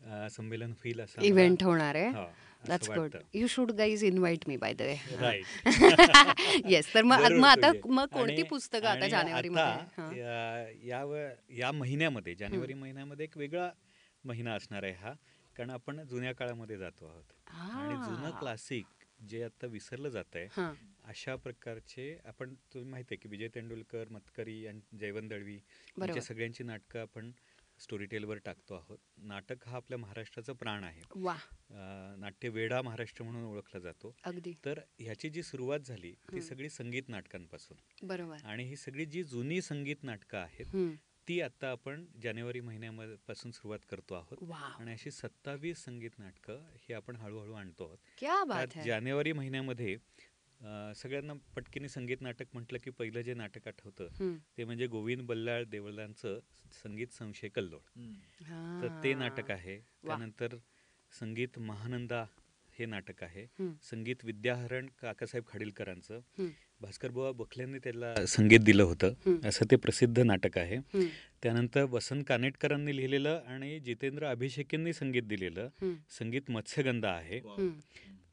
अ, 0.08 0.28
संमेलन 0.30 0.72
होईल 0.72 1.00
असं 1.02 1.22
इव्हेंट 1.22 1.64
होणार 1.64 1.96
आहे 1.96 2.08
असं 2.08 2.68
दॅट्स 2.68 2.90
गुड 2.90 2.98
वाटतं. 2.98 3.20
You 3.34 3.48
should 3.48 3.72
guys 3.72 4.04
invite 4.04 4.48
me 4.48 4.58
by 4.58 4.74
the 4.74 4.82
way 4.82 4.96
Right. 5.18 5.66
Yes 6.66 6.94
तर 6.94 7.02
मग 7.04 7.20
जरूर 7.20 7.38
मग 7.40 7.48
आता. 7.48 7.72
मग 7.86 8.06
कोणती 8.08 8.32
आणि- 8.32 8.48
पुस्तकं 8.50 8.88
आता 8.88 9.00
आणि 9.00 9.10
जानेवारीमध्ये 9.10 9.64
आता 9.64 10.02
हां. 10.02 10.16
या- 10.16 10.86
या 10.88 11.04
व- 11.06 11.54
या 11.58 11.72
महिन्यामध्ये 11.72 12.36
जानेवारी 12.36 12.74
महिन्यामध्ये 12.74 13.24
एक 13.24 13.38
वेगळा 13.38 13.70
महिना 14.24 14.54
असणार 14.54 14.84
आहे 14.84 14.94
हा 14.94 15.14
कारण 15.56 15.70
आपण 15.70 16.04
जुन्या 16.04 16.34
काळामध्ये 16.36 16.78
जातो 16.78 17.06
आहोत 17.06 17.34
आणि 17.48 17.96
जुनं. 18.06 18.30
क्लासिक 18.40 18.86
जे 19.28 19.44
आता 19.44 19.68
विसरलं 19.68 20.10
जात 20.10 20.36
आहे 20.36 20.46
हां. 20.46 20.74
अशा 21.06 21.36
प्रकारचे 21.36 22.18
आपण 22.26 22.54
तुम्ही 22.74 22.90
माहिती 22.90 23.14
आहे 23.14 23.18
की 23.18 23.30
विजय 23.30 23.48
तेंडुलकर 23.56 24.10
मतकरी 24.10 24.66
आणि 24.68 24.80
जयवंत 24.98 25.30
दळवी 25.30 25.56
बरोबर. 25.56 26.06
यांच्या 26.06 26.24
सगळ्यांची 26.24 26.64
नाटकं 26.64 27.00
आपण 27.00 27.32
स्टोरी 27.80 28.06
टेलवर 28.06 28.38
टाकतो 28.38 28.76
आहोत. 28.76 28.98
नाटक 29.18 29.68
हा 29.68 29.76
आपल्या 29.76 29.98
महाराष्ट्राचा 30.00 30.54
प्राण 30.54 30.84
आहे. 30.84 31.02
नाट्य 32.20 32.50
वेडा 32.50 32.82
महाराष्ट्र 32.82 33.24
म्हणून 33.24 33.44
ओळखला 33.44 33.80
जातो. 33.80 34.16
अगदी. 34.24 34.54
तर 34.66 34.80
ह्याची 35.00 35.30
जी 35.30 35.44
सुरुवात 35.44 35.80
झाली 35.80 36.12
ती. 36.34 36.42
सगळी 36.42 36.70
संगीत 36.70 37.04
नाटकांपासून. 37.08 38.08
बरोबर. 38.08 38.38
आणि 38.44 38.64
ही 38.64 38.76
सगळी 38.76 39.06
जी 39.06 39.24
जुनी 39.24 39.62
संगीत 39.62 40.04
नाटकं 40.04 40.38
आहेत. 40.38 40.98
ती 41.28 41.42
आता 41.42 41.70
आपण 41.72 42.06
जानेवारी 42.24 42.60
महिन्यापासून 42.62 43.52
सुरुवात 43.52 43.80
करतो 43.92 44.14
आहोत. 44.14 44.52
आणि 44.80 44.92
अशी 44.92 45.12
सत्तावीस 45.12 45.84
संगीत 45.86 46.20
नाटकं 46.20 46.60
ही 46.76 46.94
आपण 46.94 47.16
हळूहळू 47.16 47.54
आणतो 47.54 47.86
आहोत. 47.86 48.78
जानेवारी 48.86 49.32
महिन्यामध्ये 49.32 49.98
सगळ्यांना 50.96 51.34
पटकीने 51.56 51.90
संगीत 51.90 52.18
नाटक 52.22 52.46
म्हटलं 52.54 52.78
की 52.84 52.90
पहिलं 52.90 53.22
जे 53.22 53.34
नाटक 53.34 53.68
आठवतं. 53.68 54.36
ते 54.58 54.64
म्हणजे 54.64 54.88
गोविंद 54.88 55.22
बल्लाळ 55.22 55.64
देवळांचं 55.64 56.40
संगीत 56.84 57.08
संशय 57.14 57.48
कल्लोळ 57.48 57.80
तर 58.82 58.88
ते 59.04 59.14
नाटक 59.14 59.52
हां. 59.52 59.58
आहे. 59.58 59.78
त्यानंतर 59.78 60.48
संगीत 61.20 61.60
महानंदा 61.60 62.26
हे 62.80 62.86
नाटक 62.86 63.24
आहे. 63.24 63.46
संगीत 63.84 64.16
विद्याहरण 64.24 64.88
काकासाहेब 65.02 65.44
खाडीलकरांचं 65.48 66.16
हम्म. 66.18 66.50
भास्कर 66.82 67.12
बुवा 67.12 67.32
बखल्यांनी 67.32 67.80
त्याला 67.80 68.26
संगीत 68.26 68.60
दिलं 68.60 68.84
होतं. 68.84 69.40
असं 69.46 69.66
ते 69.72 69.76
प्रसिद्ध 69.76 70.20
नाटक 70.20 70.58
आहे. 70.58 71.08
त्यानंतर 71.44 71.84
वसंत 71.84 72.24
कानेटकरांनी 72.28 72.98
लिहिलेलं 72.98 73.42
आणि 73.48 73.80
जितेंद्र 73.80 74.26
अभिषेकींनी 74.26 74.94
संगीत 74.94 75.24
दिलेलं. 75.24 75.70
संगीत 76.10 76.50
मत्स्यगंधा 76.50 77.10
आहे. 77.10 77.40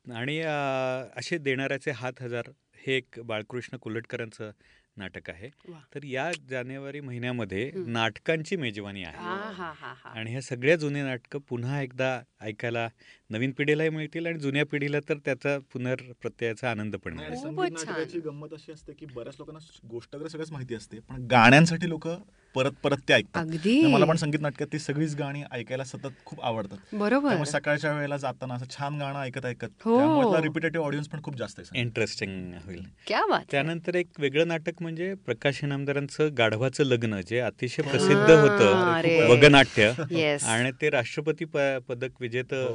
आणि 0.07 0.39
असे 0.41 1.39
देणाऱ्याचे 1.39 1.91
हात 1.91 2.23
हजार 2.23 2.51
हे 2.87 2.97
एक 2.97 3.21
बाळकृष्ण 3.25 3.77
कुलटकरांचं 3.77 4.51
नाटक 4.97 5.31
आहे. 5.31 5.49
तर 5.95 6.05
या 6.05 6.31
जानेवारी 6.51 7.01
महिन्यामध्ये. 7.01 7.71
नाटकांची 7.87 8.57
मेजवानी 8.57 9.03
आहे. 9.05 9.17
हा 9.17 9.51
हा 9.53 9.73
हा 9.77 10.11
आणि 10.11 10.31
ह्या 10.31 10.41
सगळ्या 10.43 10.77
जुने 10.77 11.03
नाटकं 11.03 11.39
पुन्हा 11.49 11.81
एकदा 11.83 12.21
ऐकायला 12.41 12.89
नवीन 13.31 13.53
पिढीलाही 13.53 13.91
मिळतील 13.91 14.27
आणि 14.27 14.39
जुन्या 14.39 14.65
पिढीला 14.67 15.01
तर 15.09 15.19
त्याचा 15.25 15.59
पुनर्प्रत्ययाचा 15.73 16.71
आनंद 16.71 16.97
पण 16.97 17.15
मिळेल. 17.15 18.21
गंमत 18.25 18.53
अशी 18.55 18.73
असते 18.73 18.93
की 18.93 19.07
बऱ्याच 19.07 19.37
लोकांना 19.39 19.89
गोष्ट 19.89 20.15
वगैरे 20.15 20.31
सगळंच 20.31 20.53
माहिती 20.53 20.75
असते 20.75 20.99
पण 21.01 21.27
गाण्यांसाठी 21.27 21.89
लोक 21.89 22.09
परत 22.55 22.73
परत 22.83 22.97
ते 23.09 23.13
ऐकतात 23.15 23.67
मला 23.85 24.05
पण 24.05 24.17
संगीत 24.17 24.41
नाटकात 24.41 24.67
ती 24.73 24.79
सगळीच 24.79 25.15
गाणी 25.17 25.43
ऐकायला 25.53 25.85
सतत 25.85 26.25
खूप 26.25 26.41
आवडतात 26.43 26.95
बरोबर 26.95 27.43
सकाळच्या 27.45 27.93
वेळेला 27.93 28.17
जाताना 28.17 28.55
असं 28.55 28.67
छान 28.71 28.99
गाणं 28.99 29.19
ऐकत 29.21 29.47
ऐकत 29.47 29.83
हो. 29.85 30.43
रिपिटेटिव्ह 30.43 30.87
ऑडियन्स 30.87 31.09
पण 31.09 31.23
खूप 31.23 31.37
जास्त. 31.37 31.61
इंटरेस्टिंग 31.75 32.53
होईल 32.67 32.83
क्या 33.07 33.21
बात 33.27 33.39
है. 33.39 33.47
त्यानंतर 33.51 33.95
एक 33.95 34.09
वेगळं 34.19 34.49
नाटक 34.49 34.83
म्हणजे 34.83 35.13
प्रकाश 35.27 35.63
इनामदारांचं 35.65 36.29
गाढवाचं 36.39 36.85
लग्न 36.85 37.21
जे 37.21 37.39
अतिशय 37.41 37.83
हा, 37.83 37.91
प्रसिद्ध 37.91 38.31
होतं. 38.31 39.31
वगनाट्य 39.31 39.91
Yes. 40.13 40.45
आणि 40.45 40.71
ते 40.81 40.91
राष्ट्रपती 40.91 41.45
पदक 41.89 42.21
विजेत 42.21 42.53
हो. 42.55 42.73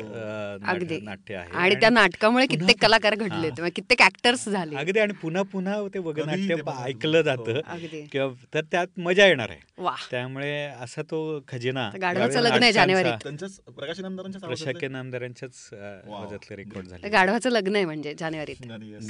अगदी. 0.68 1.00
नाट्य 1.02 1.36
आहे 1.36 1.50
आणि 1.56 1.76
त्या 1.76 1.90
नाटकामुळे 1.90 2.46
कित्येक 2.48 2.82
कलाकार 2.82 3.16
घडले 3.16 3.48
हा. 3.48 3.54
किंवा 3.56 3.70
कित्येक 3.76 4.02
ऍक्टर्स 4.02 4.48
झाले 4.50 4.76
अगदी 4.76 5.00
आणि 5.00 5.14
पुन्हा 5.22 5.44
पुन्हा 5.52 5.82
ते 5.94 6.00
वगनाट्य. 6.00 6.56
ऐकलं 6.80 7.22
जातं 7.22 7.52
हो. 7.52 7.62
अगदी 7.68 8.06
किंवा 8.12 8.28
तर 8.54 8.62
त्यात 8.72 9.00
मजा 9.00 9.26
येणार 9.26 9.50
आहे 9.50 9.68
त्यामुळे 10.12 10.66
असा 10.82 11.02
तो 11.02 11.40
खजिना. 11.48 11.90
त्यांच्याच 13.18 13.60
प्रकाश 13.60 14.00
इनामदारांच्या 14.00 14.42
प्रशाक्य 14.42 14.88
नामदारांच्याच 14.88 15.70
अ, 15.72 15.76
Wow. 15.76 16.16
आवाजातले 16.16 16.56
रेकॉर्ड 16.56 16.88
झाले. 16.88 17.10
गाढवाचं 17.10 17.50
लग्न 17.50 17.76
आहे 17.76 17.86
म्हणजे 17.86 18.14
जानेवारीत. 18.20 18.56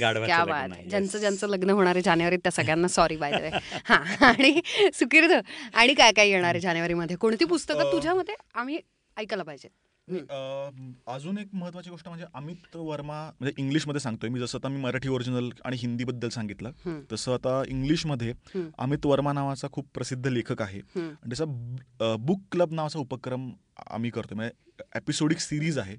गाढवाचं 0.00 0.88
ज्यांचं. 0.88 1.18
ज्यांचं 1.18 1.48
लग्न 1.48 1.70
होणार 1.70 1.94
आहे 1.94 2.02
जानेवारीत 2.02 2.38
त्या 2.38 2.52
सगळ्यांना 2.52 2.88
सॉरी 2.88 3.16
बाय 3.16 3.32
द 3.32 3.40
वे 3.42 3.50
हा 3.84 3.94
आणि 4.26 4.60
सुकिर्द 4.94 5.32
आणि 5.74 5.94
काय 5.94 6.12
काय 6.12 6.28
येणार 6.28 6.50
आहे 6.50 6.60
जानेवारीमध्ये? 6.60 7.16
कोणती 7.16 7.44
पुस्तकं 7.44 7.92
तुझ्या 7.92 8.14
मते 8.14 8.34
आम्ही 8.54 8.78
ऐकायला 9.16 9.42
पाहिजे. 9.42 9.68
अजून 10.10 11.38
एक 11.38 11.48
महत्वाची 11.52 11.90
गोष्ट 11.90 12.08
म्हणजे 12.08 12.26
अमित 12.34 12.76
वर्मा 12.76 13.22
म्हणजे 13.40 13.62
इंग्लिशमध्ये 13.62 14.00
सांगतोय 14.00 14.30
मी 14.30 14.40
जसं 14.40 14.58
आता 14.58 14.68
मी 14.68 14.80
मराठी 14.80 15.08
ओरिजिनल 15.08 15.48
आणि 15.64 15.76
हिंदीबद्दल 15.80 16.28
सांगितलं 16.28 16.72
हम्म. 16.84 17.00
तसं 17.12 17.34
आता 17.34 17.62
इंग्लिशमध्ये. 17.68 18.32
अमित 18.78 19.06
वर्मा 19.06 19.32
नावाचा 19.32 19.68
खूप 19.72 19.86
प्रसिद्ध 19.94 20.26
लेखक 20.26 20.62
आहे 20.62 20.80
त्याचा 20.96 21.44
बुक 22.16 22.40
क्लब 22.52 22.72
नावाचा 22.72 22.98
उपक्रम 22.98 23.50
आम्ही 23.86 24.10
करतो 24.10 24.34
म्हणजे 24.34 24.84
एपिसोडिक 24.96 25.38
सिरीज 25.38 25.78
आहे. 25.78 25.96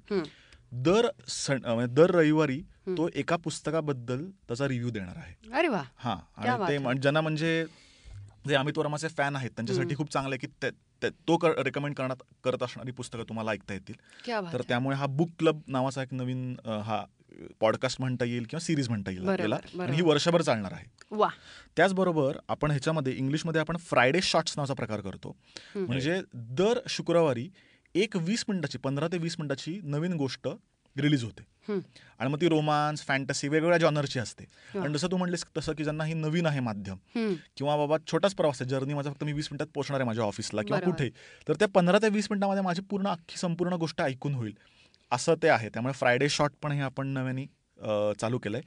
दर 0.72 1.06
सण 1.28 1.58
म्हणजे 1.64 1.92
दर 1.94 2.10
रविवारी. 2.10 2.60
तो 2.88 3.08
एका 3.14 3.36
पुस्तकाबद्दल 3.36 4.24
त्याचा 4.48 4.68
रिव्ह्यू 4.68 4.90
देणार 4.90 5.16
आहे 5.16 5.50
अरे 5.58 5.68
वा 5.68 5.82
हा 5.96 6.16
आणि 6.36 6.68
ते 6.68 7.00
ज्यांना 7.00 7.20
म्हणजे 7.20 7.64
जे 8.48 8.54
अमित 8.54 8.78
वर्माचे 8.78 9.08
फॅन 9.08 9.36
आहेत 9.36 9.50
त्यांच्यासाठी. 9.50 9.94
खूप 9.94 10.12
चांगलं 10.12 10.34
आहे 10.34 10.46
की 10.46 10.52
ते- 11.02 11.10
तो 11.10 11.38
रेकमेंड 11.64 11.94
करण्यात 11.94 12.22
करत 12.44 12.62
असणारी 12.62 12.90
पुस्तकं 12.90 13.22
तुम्हाला 13.22 13.50
ऐकता 13.50 13.72
येतील 13.74 13.94
तर. 14.52 14.60
त्यामुळे 14.68 14.96
हा 14.96 15.06
बुक 15.06 15.28
क्लब 15.38 15.60
नावाचा 15.66 16.02
एक 16.02 16.14
नवीन 16.14 16.56
हा 16.66 17.04
पॉडकास्ट 17.60 18.00
म्हणता 18.00 18.24
येईल 18.24 18.42
किंवा 18.42 18.60
सिरीज 18.60 18.88
म्हणता 18.88 19.10
येईल 19.10 19.22
आपल्याला. 19.28 19.56
आणि 19.84 19.96
ही 19.96 20.02
वर्षभर 20.02 20.42
चालणार 20.42 20.72
आहे 20.72 20.84
त्याचबरोबर 21.76 22.36
आपण 22.48 22.70
ह्याच्यामध्ये 22.70 23.12
इंग्लिशमध्ये 23.12 23.60
आपण 23.60 23.76
फ्रायडे 23.76 24.20
शॉर्ट्स 24.22 24.52
नावाचा 24.56 24.74
प्रकार 24.74 25.00
करतो. 25.00 25.36
म्हणजे 25.86 26.22
दर 26.34 26.78
शुक्रवारी 26.88 27.48
एक 27.94 28.16
वीस 28.16 28.44
मिनिटाची 28.48 28.78
पंधरा 28.78 29.08
ते 29.08 29.18
वीस 29.18 29.36
मिनिटाची 29.38 29.80
नवीन 29.82 30.12
गोष्ट 30.12 30.48
रिलीज 30.98 31.24
होते. 31.24 31.51
आणि 31.68 32.30
मग 32.30 32.40
ती 32.40 32.48
रोमांस 32.48 33.02
फॅन्टसी 33.06 33.48
वेगवेगळ्या 33.48 33.78
जॉनरची 33.78 34.18
असते. 34.18 34.44
आणि 34.74 34.92
जसं 34.94 35.10
तू 35.10 35.16
म्हणलीस 35.16 35.44
तसं 35.56 35.72
की 35.72 35.84
ज्यांना 35.84 36.04
ही 36.04 36.14
नवीन 36.14 36.46
आहे 36.46 36.60
माध्यम. 36.60 36.96
किंवा 37.56 37.76
बाबा 37.76 37.96
छोटाच 38.10 38.34
प्रवास 38.34 38.62
आहे 38.62 38.70
जर्नी 38.70 38.94
माझा 38.94 39.10
फक्त 39.10 39.24
मी 39.24 39.32
वीस 39.32 39.48
मिनिटात 39.50 39.72
पोहोचणार 39.74 40.00
आहे 40.00 40.06
माझ्या 40.06 40.24
ऑफिसला 40.24 40.62
किंवा. 40.62 40.80
कुठे 40.80 41.08
तर 41.48 41.54
त्या 41.54 41.68
पंधरा 41.74 41.98
ते 42.02 42.08
वीस 42.08 42.26
मिनिटामध्ये 42.30 42.62
माझी 42.62 42.82
पूर्ण 42.90 43.08
अख्खी 43.08 43.38
संपूर्ण 43.38 43.74
गोष्ट 43.80 44.00
ऐकून 44.02 44.34
होईल 44.34 44.54
असं 45.12 45.34
ते 45.42 45.48
आहे 45.48 45.68
त्यामुळे 45.68 45.94
फ्रायडे 45.94 46.28
शॉर्ट 46.28 46.52
पण 46.62 46.72
हे 46.72 46.80
आपण 46.80 47.06
नव्याने 47.08 47.46
चालू 48.20 48.38
केलंय 48.38 48.60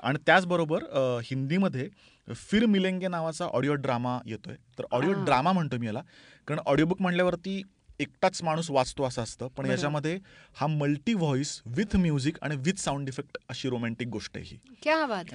आणि 0.00 0.18
त्याचबरोबर 0.26 0.84
हिंदीमध्ये 1.24 1.88
फिर 2.28 2.64
मिलेंगे 2.66 3.08
नावाचा 3.08 3.44
ऑडिओ 3.46 3.74
ड्रामा 3.74 4.18
येतोय 4.26 4.56
तर 4.78 4.84
ऑडिओ. 4.90 5.12
ड्रामा 5.24 5.52
म्हणतो 5.52 5.78
मी 5.78 5.86
याला 5.86 6.02
कारण 6.48 6.60
ऑडिओ 6.66 6.86
बुक 6.86 7.00
म्हणल्यावरती 7.02 7.62
एकटाच 8.00 8.42
माणूस 8.42 8.70
वाचतो 8.70 9.04
असं 9.04 9.22
असतं 9.22 9.46
पण 9.46 9.52
बरोबर. 9.56 9.70
याच्यामध्ये 9.70 10.18
हा 10.56 10.66
मल्टी 10.66 11.14
व्हॉइस 11.14 11.62
विथ 11.66 11.96
म्युझिक 11.96 12.36
आणि 12.42 12.56
विथ 12.58 12.74
साऊंड 12.74 13.08
इफेक्ट 13.08 13.38
अशी 13.48 13.68
रोमॅन्टिक 13.68 14.08
गोष्ट 14.08 14.36
आहे 14.36 14.44
ही. 14.44 14.58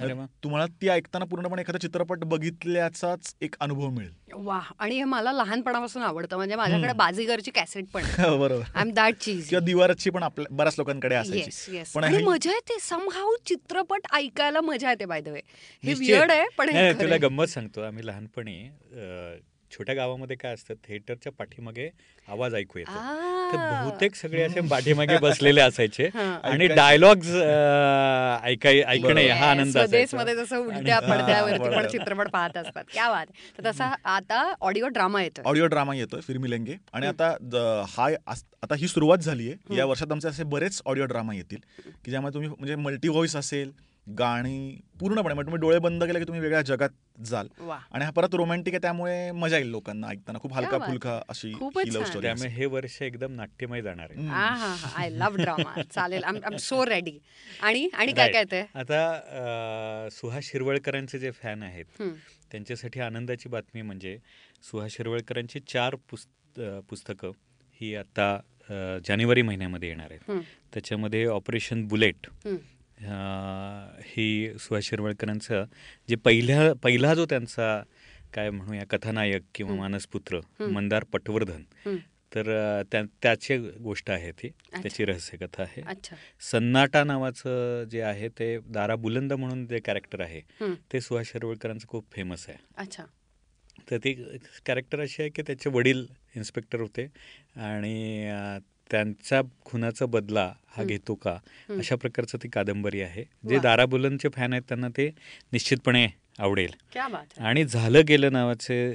है. 0.00 0.26
तुम्हाला 0.44 0.66
ती 0.66 0.88
ऐकताना 0.88 1.24
पूर्णपणे 1.24 1.62
एखादा 1.62 1.78
चित्रपट 1.78 2.18
बघितल्याचाच 2.18 3.34
एक 3.40 3.54
अनुभव 3.60 3.88
मिळेल. 3.88 4.12
वा 4.34 4.60
आणि 4.78 4.94
हे 4.94 5.04
मला 5.04 5.32
लहानपणापासून 5.32 6.02
आवडतं 6.02 6.36
म्हणजे 6.36 6.56
माझ्याकडे. 6.56 6.92
बाजीगरची 6.92 7.50
कॅसेट 7.50 7.84
पण 7.94 8.02
बरोबर. 8.40 8.64
आय 8.74 8.80
एम 8.80 8.92
दॅट 8.92 9.14
चीज 9.16 9.48
किंवा 9.48 9.64
दिवारची 9.64 10.10
पण 10.10 10.22
आपल्या 10.22 10.54
बऱ्याच 10.54 10.74
लोकांकडे 10.78 11.14
असायची. 11.14 11.82
पण 11.94 12.04
हे- 12.04 12.24
मजा 12.24 12.50
येते. 12.50 12.78
समहाऊ 12.80 13.34
चित्रपट 13.46 14.06
ऐकायला 14.12 14.60
मजा 14.60 14.90
येते 14.90 15.04
बाय 15.04 15.20
द 15.20 15.28
वे 15.28 15.40
हे. 15.84 15.94
वियर्ड 15.94 16.30
आहे 16.30 16.44
पण 16.58 16.68
हे 16.68 16.92
तुला. 16.92 17.16
गंमत 17.16 17.46
सांगतो. 17.46 17.80
आम्ही 17.80 18.06
लहानपणी 18.06 18.68
छोट्या 19.70 19.94
गावामध्ये 19.94 20.36
काय 20.36 20.54
असतं 20.54 20.74
थिएटरच्या 20.74 21.32
पाठीमागे 21.32 21.90
आवाज 22.28 22.54
ऐकू 22.54 22.78
येतो. 22.78 22.92
तर. 23.52 23.56
बहुतेक 23.56 24.14
सगळे 24.14 24.42
असे 24.42 24.60
पाठीमागे 24.60 25.18
बसलेले 25.18 25.60
असायचे. 25.60 26.08
आणि. 26.42 26.66
डायलॉग्स 26.66 27.28
ऐकाय 28.44 28.80
ऐकणे 28.80 29.28
हा 29.28 29.50
आनंद 29.50 29.78
असायचा. 29.78 30.34
जसं 30.34 30.56
उलट्या 30.56 30.96
आणि- 30.96 31.10
पडद्यावरती 31.10 31.76
पण. 31.76 31.86
चित्रपट 31.86 32.28
पाहत 32.28 32.56
असतात. 32.56 32.84
क्या 32.92 33.08
बात. 33.10 33.26
तर 33.58 33.70
तसा 33.70 33.94
आता 34.04 34.54
ऑडिओ 34.60 34.88
ड्रामा 34.88 35.22
येतोय. 35.22 35.44
ऑडिओ 35.46 35.66
ड्रामा 35.66 35.94
येतोय 35.94 36.20
फिरमिलेंगे. 36.20 36.74
आणि 36.92 37.06
आता 37.06 37.84
हा 37.88 38.08
आता 38.62 38.74
ही 38.74 38.88
सुरुवात 38.88 39.18
झाली 39.18 39.50
आहे 39.50 39.76
या 39.76 39.84
वर्षात 39.84 40.12
आमचे 40.12 40.28
असे 40.28 40.44
बरेच 40.44 40.82
ऑडिओ 40.86 41.04
ड्रामा 41.04 41.34
येतील 41.34 41.58
की 42.04 42.10
ज्यामध्ये 42.10 42.34
तुम्ही 42.34 42.48
म्हणजे 42.48 42.74
मल्टी 42.74 43.08
व्हॉइस 43.08 43.36
असेल 43.36 43.72
गाणी 44.06 44.76
पूर्णपणे 45.00 45.34
म्हणजे 45.34 45.46
तुम्ही 45.46 45.60
डोळे 45.60 45.78
बंद 45.78 46.04
केले 46.04 46.18
की 46.18 46.24
तुम्ही 46.24 46.40
वेगळ्या 46.40 46.60
जगात 46.62 46.88
जाल. 47.26 47.48
आणि 47.92 48.04
हा 48.04 48.10
परत 48.16 48.34
रोमॅन्टिक 48.34 48.74
आहे 48.74 48.80
त्यामुळे 48.82 49.30
मजा 49.32 49.56
येईल 49.56 49.70
लोकांना 49.70 50.08
ऐकताना. 50.08 50.38
खूप 50.38 50.52
हलका 50.54 50.78
फुलका 50.86 51.20
अशी 51.28 51.48
ही 51.48 51.92
लव्ह. 51.94 52.04
स्टोरी 52.06 52.26
त्यामुळे 52.26 52.48
हे 52.50 52.66
वर्ष 52.66 53.00
एकदम 53.02 53.32
नाट्यमय 53.36 53.82
जाणार 53.82 54.10
आहे. 54.10 54.26
हा 54.28 54.46
हा 54.48 54.74
हा. 54.74 54.90
आय 54.96 55.10
लव्ह 55.10 55.42
ड्रामा 55.42 55.82
चालेल. 55.82 56.24
आय 56.24 56.38
एम 56.46 56.56
सो 56.60 56.84
रेडी 56.86 57.18
आणि 57.62 57.88
आणि 57.94 58.12
काय 58.12 58.32
काय. 58.32 58.44
ते 58.50 58.60
आता 58.74 60.08
सुहास 60.12 60.44
शिरवळकरांचे 60.44 61.18
जे 61.18 61.30
फॅन 61.42 61.62
आहेत. 61.62 62.02
त्यांच्यासाठी 62.52 63.00
आनंदाची 63.00 63.48
बातमी 63.48 63.82
म्हणजे 63.82 64.16
सुहास 64.62 64.92
शिरवळकरांची 64.96 65.60
चार 65.68 65.94
पुस्त 66.10 66.60
पुस्तकं 66.88 67.30
ही 67.80 67.94
आता 67.94 68.36
जानेवारी 69.06 69.42
महिन्यामध्ये 69.42 69.88
येणार 69.88 70.10
आहेत. 70.10 70.42
त्याच्यामध्ये 70.72 71.24
ऑपरेशन 71.26 71.86
बुलेट 71.88 72.26
हं. 72.98 74.00
ही 74.06 74.58
सुहास 74.58 74.84
शिरवळकरांचं 74.84 75.64
जे 76.08 76.16
पहिल्या 76.16 76.72
पहिला 76.74 77.14
जो 77.14 77.26
त्यांचा 77.26 77.82
काय 78.34 78.50
म्हणूया 78.50 78.84
कथानायक 78.90 79.42
किंवा. 79.54 79.74
मानसपुत्र. 79.74 80.40
मंदार 80.60 81.04
पटवर्धन. 81.04 81.62
तर 82.32 82.46
त्याची 83.22 83.56
गोष्ट 83.58 84.10
आहे 84.10 84.30
ती 84.32 84.48
त्याची 84.72 85.04
रहस्यकथा 85.04 85.62
आहे 85.62 85.82
सन्नाटा 86.42 87.02
नावाचं 87.04 87.84
जे 87.84 88.00
आहे 88.00 88.28
ते 88.28 88.56
दारा 88.68 88.94
बुलंद 88.96 89.32
म्हणून 89.32 89.66
जे 89.66 89.78
कॅरेक्टर 89.80 90.20
आहे 90.20 90.40
ते 90.92 91.00
सुहास 91.00 91.26
शिरवळकरांचं 91.26 91.86
खूप 91.88 92.10
फेमस 92.12 92.48
आहे 92.48 92.58
अच्छा 92.76 93.04
तर 93.90 93.98
ती 93.98 94.12
कॅरेक्टर 94.66 95.00
अशी 95.00 95.22
आहे 95.22 95.30
की 95.30 95.42
त्याचे 95.42 95.70
वडील 95.70 96.06
इन्स्पेक्टर 96.36 96.80
होते 96.80 97.06
आणि 97.56 98.28
त्यांचा 98.94 99.40
खुनाचा 99.64 100.06
बदला 100.06 100.44
हा 100.66 100.80
हं. 100.80 100.86
घेतो 100.86 101.14
का? 101.14 101.38
हं. 101.68 101.78
अशा 101.78 101.96
प्रकारचं 101.96 102.38
ती 102.42 102.48
कादंबरी 102.48 103.00
आहे. 103.00 103.24
जे. 103.48 103.58
दाराबुलनचे 103.58 104.28
फॅन 104.28 104.52
आहेत 104.52 104.62
त्यांना 104.68 104.88
ते 104.88 105.10
निश्चितपणे 105.52 106.06
आवडेल. 106.38 106.70
क्या 106.92 107.08
बात 107.08 107.26
आहे. 107.36 107.46
आणि 107.46 107.64
झालं 107.64 108.02
गेलं 108.08 108.32
नावाचे 108.32 108.92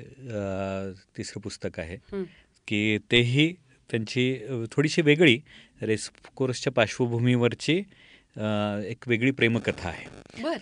तिसरं 1.17 1.39
पुस्तक 1.39 1.79
आहे. 1.79 1.95
हं, 2.13 2.23
की 2.67 2.97
तेही 3.11 3.53
त्यांची 3.89 4.39
थोडीशी 4.71 5.01
वेगळी 5.01 5.39
रेसकोर्सच्या 5.81 6.73
पार्श्वभूमीवरची 6.73 7.83
अ, 8.37 8.77
एक 8.85 9.07
वेगळी 9.07 9.31
प्रेमकथा 9.31 9.89
आहे. 9.89 10.05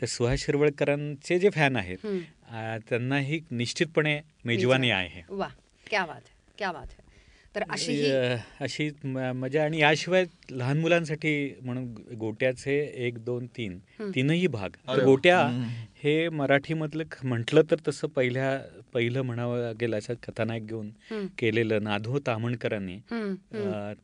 तर 0.02 0.06
सुहास 0.06 0.40
शिरवळकरांचे 0.40 1.40
जे 1.40 1.50
फॅन 1.50 1.76
आहेत 1.76 1.98
हं. 2.04 2.20
आ, 2.56 2.78
त्यांनाही 2.90 3.40
निश्चितपणे 3.52 4.20
मेजवानी 4.46 4.90
आहे. 4.90 5.22
वा. 5.30 5.48
क्या 5.90 6.06
बात 6.06 6.22
क्या 6.58 6.72
बात 6.72 6.88
आहे. 6.90 7.07
तर 7.58 7.64
अशी 7.70 7.92
म्हणजे, 7.92 8.38
अशी 8.60 8.90
म- 9.04 9.32
मजा 9.36 9.64
आणि 9.64 9.80
याशिवाय 9.80 10.26
लहान 10.52 10.80
मुलांसाठी 10.80 11.32
म्हणून 11.62 11.86
गोट्याचे 12.20 12.76
एक 13.08 13.18
दोन 13.18 13.46
तीन 13.48 13.78
तीनही 14.16 14.48
भाग. 14.48 14.70
गोट्या. 15.06 15.38
हे 16.04 16.30
मराठीमधलं 16.30 17.04
ख- 17.12 17.26
म्हटलं 17.26 17.62
तर 17.72 17.76
तसं 17.88 18.08
पहिल्या 18.08 18.62
पहिलं 18.94 19.22
म्हणावं 19.22 19.60
लागेल 19.60 19.94
असं 19.94 20.14
कथानायक 20.14 20.68
घेऊन 20.68 20.90
केलेलं 21.38 21.84
नाधो 21.84 22.20
तामणकरांनी 22.28 22.96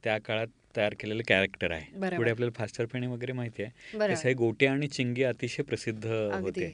त्या 0.03 0.17
काळात 0.17 0.47
तयार 0.77 0.93
केलेलं 0.99 1.23
कॅरेक्टर 1.27 1.71
आहे. 1.71 1.99
पुढे 2.17 2.31
आपल्याला 2.31 2.51
फास्टर 2.57 2.85
फेणी 2.85 3.07
वगैरे 3.07 3.31
माहिती 3.31 3.63
आहे. 3.63 3.97
तसं 4.13 4.27
हे 4.27 4.33
गोटे 4.33 4.65
आणि 4.65 4.87
चिंगी 4.87 5.23
अतिशय 5.23 5.63
प्रसिद्ध 5.63 6.05
होते. 6.41 6.65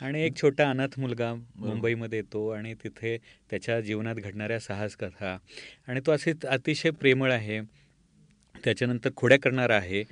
आणि 0.00 0.22
एक 0.22 0.36
छोटा 0.42 0.70
अनाथ 0.70 1.00
मुलगा 1.00 1.34
मुंबईमध्ये 1.56 2.18
येतो 2.18 2.48
आणि 2.48 2.74
तिथे 2.74 3.18
त्याच्या 3.50 3.80
जीवनात 3.80 4.14
घडणाऱ्या 4.14 4.60
साहस 4.60 4.96
कथा. 4.96 5.38
आणि 5.88 6.00
तो 6.06 6.12
असे 6.12 6.32
अतिशय 6.48 6.90
प्रेमळ 6.90 7.32
आहे. 7.32 7.60
त्याच्यानंतर 8.64 9.10
खोड्या 9.16 9.38
करणारा 9.38 9.76
आहे 9.76 10.02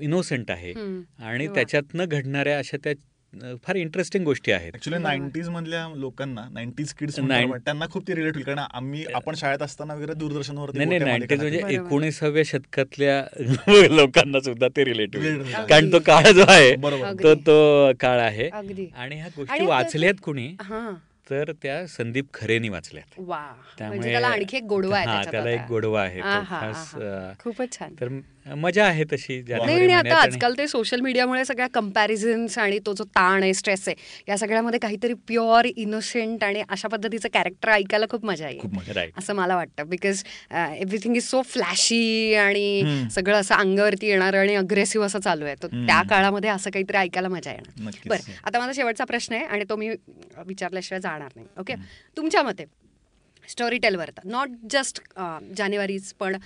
इनोसेंट 0.00 0.50
आहे 0.50 0.72
हं. 0.72 1.00
आणि. 1.22 1.46
त्याच्यातनं 1.48 2.04
घडणाऱ्या 2.06 2.58
अशा 2.58 2.76
त्या 2.84 2.92
फार 3.64 3.76
इंटरेस्टिंग 3.76 4.24
गोष्टी 4.24 4.52
आहेत 4.52 4.74
ऍक्च्युली. 4.74 4.98
नाईन्टीज 4.98 5.48
मधल्या 5.48 5.86
लोकांना 5.96 6.42
नाईन्टीज 6.52 6.92
किड्स 6.94 7.16
त्यांना 7.16 7.86
खूप 7.90 8.06
ते 8.08 8.14
रिलेट 8.14 8.34
होईल 8.34 8.44
कारण 8.44 8.58
आम्ही 8.58 9.04
आपण 9.14 9.34
शाळेत 9.34 9.62
असताना 9.62 9.94
वगैरे 9.94 10.14
दूरदर्शनवर 10.14 10.70
नाही 10.74 10.88
नाही 10.88 10.98
नाईन्टीज 11.00 11.40
म्हणजे. 11.40 11.60
एकोणीसाव्या 11.70 12.42
शतकातल्या 12.46 13.22
लोकांना 13.90 14.40
सुद्धा 14.40 14.68
ते 14.68 14.84
रिलेट 14.84 15.16
होईल. 15.16 15.42
कारण 15.68 15.92
तो 15.92 15.98
काळ 16.06 16.30
जो 16.30 16.44
आहे. 16.48 16.74
तो 17.22 17.34
तो 17.36 17.92
काळ 18.00 18.20
आहे 18.20 18.48
अगदी 18.50 18.86
आणि 18.94 19.16
ह्या 19.16 19.28
गोष्टी 19.36 19.66
वाचल्यात 19.66 20.22
कुणी 20.22 20.46
हा 20.62 20.88
तर 21.30 21.52
त्या 21.62 21.86
संदीप 21.86 22.26
खरेनी 22.34 22.68
वाचल्यात. 22.68 23.14
वा 23.18 23.38
म्हणजे 23.40 23.78
त्यामुळे 23.78 24.10
त्याला 24.10 24.28
आणखी 24.28 24.56
एक 24.56 24.62
गोडवा 24.62 24.98
आहे 24.98 25.30
त्याला. 25.30 25.50
एक 25.50 25.60
गोडवा 25.68 26.02
आहे 26.02 26.20
खूपच 27.38 27.78
छान. 27.78 27.94
तर 28.00 28.08
मजा 28.46 28.84
आहे 28.86 29.04
तशी 29.12 29.40
नाही 29.48 29.92
आता 29.92 30.16
आजकाल 30.16 30.54
ते 30.58 30.66
सोशल 30.68 31.00
मीडियामुळे 31.00 31.44
सगळ्या 31.44 31.66
कम्पॅरिझन्स 31.74 32.58
आणि 32.58 32.78
तो 32.86 32.92
जो 32.92 33.04
ताण 33.04 33.42
आहे 33.42 33.54
स्ट्रेस 33.54 33.86
आहे 33.88 33.96
या 34.28 34.36
सगळ्यामध्ये 34.38 34.78
काहीतरी 34.78 35.14
प्युअर 35.26 35.66
इनोसेंट 35.66 36.44
आणि 36.44 36.62
अशा 36.68 36.88
पद्धतीचं 36.88 37.28
कॅरेक्टर 37.34 37.68
ऐकायला 37.68 38.06
खूप 38.10 38.24
मजा 38.24 38.48
येईल. 38.48 39.10
असं 39.18 39.34
मला 39.34 39.56
वाटतं 39.56 39.88
because 39.88 40.22
everything 40.52 41.16
is 41.16 41.24
so 41.24 41.42
flashy 41.42 42.34
आणि. 42.34 43.08
सगळं 43.12 43.40
असं 43.40 43.54
अंगावरती 43.54 44.06
येणार 44.06 44.34
आणि 44.34 44.54
अग्रेसिव्ह 44.54 45.06
असं 45.06 45.20
चालू 45.20 45.44
आहे 45.44 45.54
तर. 45.62 45.68
त्या 45.86 46.02
काळामध्ये 46.10 46.50
असं 46.50 46.70
काहीतरी 46.70 46.96
ऐकायला 46.96 47.28
मजा 47.28 47.50
येणार. 47.50 47.90
बरं 48.06 48.32
आता 48.44 48.58
माझा 48.58 48.72
शेवटचा 48.72 49.04
प्रश्न 49.04 49.34
आहे 49.34 49.44
आणि 49.44 49.64
तो 49.68 49.76
मी 49.76 49.90
विचारल्याशिवाय 50.46 51.00
जाणार 51.00 51.30
नाही 51.36 51.46
ओके 51.60 51.74
तुमच्या 52.16 52.42
मते 52.42 52.64
स्टोरी 53.48 53.78
टेलवरचं 53.78 54.28
नॉट 54.30 54.50
जस्ट 54.70 55.00
जानेवारीच 55.56 56.12
पण 56.14 56.36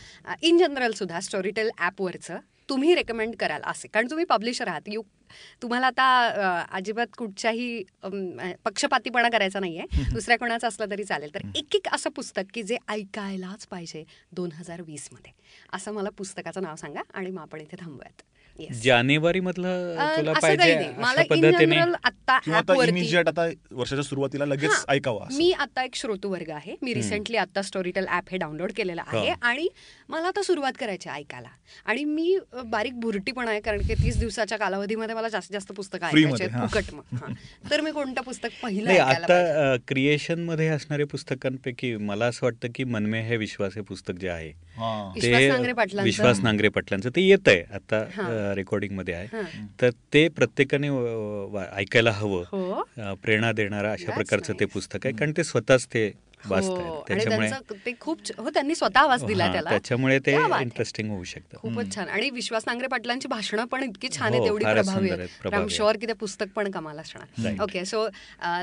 इन 0.43 0.59
जनरल 0.59 0.93
सुद्धा 0.93 1.21
स्टोरी 1.21 1.51
टेल 1.51 1.71
ॲपवरचं 1.79 2.39
तुम्ही 2.69 2.95
रेकमेंड 2.95 3.35
कराल 3.37 3.61
असे. 3.65 3.89
कारण 3.89 4.07
तुम्ही 4.11 4.25
पब्लिशर 4.25 4.69
आहात. 4.69 4.81
यू 4.87 5.03
तुम्हाला 5.63 5.87
आता 5.87 6.05
अ, 6.27 6.65
अजिबात 6.77 7.07
कुठच्याही 7.19 7.83
अ, 8.03 8.09
पक्षपातीपणा 8.65 9.29
करायचा 9.29 9.61
नाहीये. 9.61 9.85
दुसऱ्या 10.23 10.39
कोणाचं 10.39 10.69
असलं 10.69 10.91
तरी 10.91 11.05
चालेल. 11.05 11.35
तर 11.35 11.41
एक 11.55 11.77
एक 11.77 11.89
असं 11.93 12.11
पुस्तक 12.11 12.51
की 12.55 12.63
जे 12.63 12.77
ऐकायलाच 12.89 13.67
पाहिजे 13.67 14.05
दोन 14.33 14.53
हजार 14.53 14.83
वीसमध्ये 14.83 15.33
असं 15.73 15.93
मला 15.93 16.11
पुस्तकाचं 16.11 16.63
नाव 16.63 16.77
सांगा 16.77 17.03
आणि 17.15 17.31
मग 17.31 17.43
आपण 17.43 17.61
इथे 17.61 17.77
थांबूयात. 17.81 18.23
जानेवारी 18.83 19.41
मधलं 19.41 19.95
तुला 20.17 20.33
पाहिजे 20.33 20.75
मला 20.99 21.23
जनरल 21.31 21.95
आता 22.05 22.85
इमिजिएट 22.85 23.29
वर्षाच्या 23.73 24.03
सुरुवातीला 24.05 24.45
लगेच. 24.45 24.85
ऐकावं. 24.89 25.27
मी 25.33 25.51
आता 25.53 25.85
एक 25.85 25.95
श्रोतू 25.95 26.29
वर्ग 26.29 26.51
आहे 26.51 26.75
मी 26.83 26.95
रिसेंटली 26.95 27.37
आता 27.37 27.63
स्टोरीटेल 27.63 28.07
ॲप 28.09 28.31
हे 28.31 28.37
डाउनलोड 28.39 28.73
केलेलं 28.77 29.03
आहे. 29.07 29.35
आणि 29.43 29.69
मला 30.09 30.27
आता 30.29 30.43
सुरुवात 30.43 30.73
करायची 30.81 31.09
ऐकायला 31.11 31.49
आणि 31.87 32.05
मी 32.05 32.39
बारीक 32.65 32.99
भुरटी 33.01 33.33
पण 33.33 33.49
आहे 33.49 33.61
कारण 33.61 33.83
की 33.83 33.95
तीस 33.95 34.19
दिवसाच्या 34.19 34.59
कालावधीमध्ये 34.59 35.15
मला 35.15 35.29
जास्तीत 35.29 35.53
जास्त 35.53 35.73
पुस्तकं 35.73 36.07
ऐकायची 36.07 36.45
हा. 36.45 36.67
फुकट 36.67 36.95
मग. 36.95 37.33
तर 37.71 37.81
मी 37.81 37.91
कोणतं 37.91 38.23
पुस्तक 38.23 38.49
पहिलं? 38.63 38.91
आता 38.99 39.75
क्रिएशनमध्ये 39.89 40.69
असणारे 40.69 41.05
पुस्तकांपैकी 41.05 41.95
मला 41.97 42.27
असं 42.27 42.47
वाटतं 42.47 42.69
की 42.75 42.85
मनमे 42.85 43.21
हे 43.23 43.37
विश्वास 43.37 43.73
हे 43.77 43.83
पुस्तक 43.83 44.15
जे 44.21 44.29
आहे 44.29 44.49
हां. 44.77 45.13
विश्वास 45.15 45.43
नांगरे 45.43 45.73
पाटलांचं? 45.73 46.03
विश्वास 46.05 46.41
नांगरे 46.41 46.69
पाटलांचं 46.69 47.11
ते 47.17 47.23
येत 47.23 47.49
आहे 47.49 47.63
आता 47.75 48.48
हां. 48.49 48.57
रेकॉर्डिंगमध्ये 48.57 49.15
आहे. 49.15 49.43
तर 49.81 49.91
ते 50.13 50.29
प्रत्येकाने 50.29 50.89
ऐकायला 51.73 52.11
हवं 52.11 52.45
हो 52.53 52.83
प्रेरणा 53.23 53.53
देणारं 53.53 53.89
अशा 53.89 54.13
प्रकारचं 54.13 54.53
ते. 54.61 54.65
पुस्तक 54.65 55.07
आहे 55.07 55.15
कारण 55.15 55.33
ते 55.37 55.45
स्वतःच 55.45 55.87
ते 55.87 56.11
हो 56.45 57.05
त्याच्यामुळे 57.09 57.49
त्यांचं 57.49 57.75
ते 57.87 57.93
खूप 58.01 58.19
हो 58.39 58.51
त्यांनी 58.51 58.75
स्वतः 58.75 59.01
आवाज 59.01 59.25
दिला 59.25 59.45
हां, 59.45 59.53
त्याला. 59.53 59.71
त्याच्यामुळे 59.71 60.19
ते. 60.19 60.33
इंटरेस्टिंग 60.61 61.11
होऊ 61.11 61.25
शकतं. 61.25 61.57
खूपच 61.57 61.95
छान. 61.95 62.09
आणि 62.09 62.31
विश्वास 62.31 62.63
नांगरे 62.67 62.87
पाटलांची 62.87 63.29
भाषणं 63.29 63.65
पण 63.65 63.83
इतकी 63.83 64.09
छान 64.19 64.33
हो, 64.33 64.39
आहेत 64.39 64.47
एवढी 64.47 64.65
फारच 64.65 64.87
प्रभावी 64.87 65.11
आहेत. 65.11 65.71
शुअर 65.71 65.97
की 65.97 66.07
ते 66.07 66.13
पुस्तक 66.13 66.47
पण 66.55 66.71
कमाल 66.71 66.99
असणार. 66.99 67.63
ओके 67.63 67.85
सो 67.85 68.09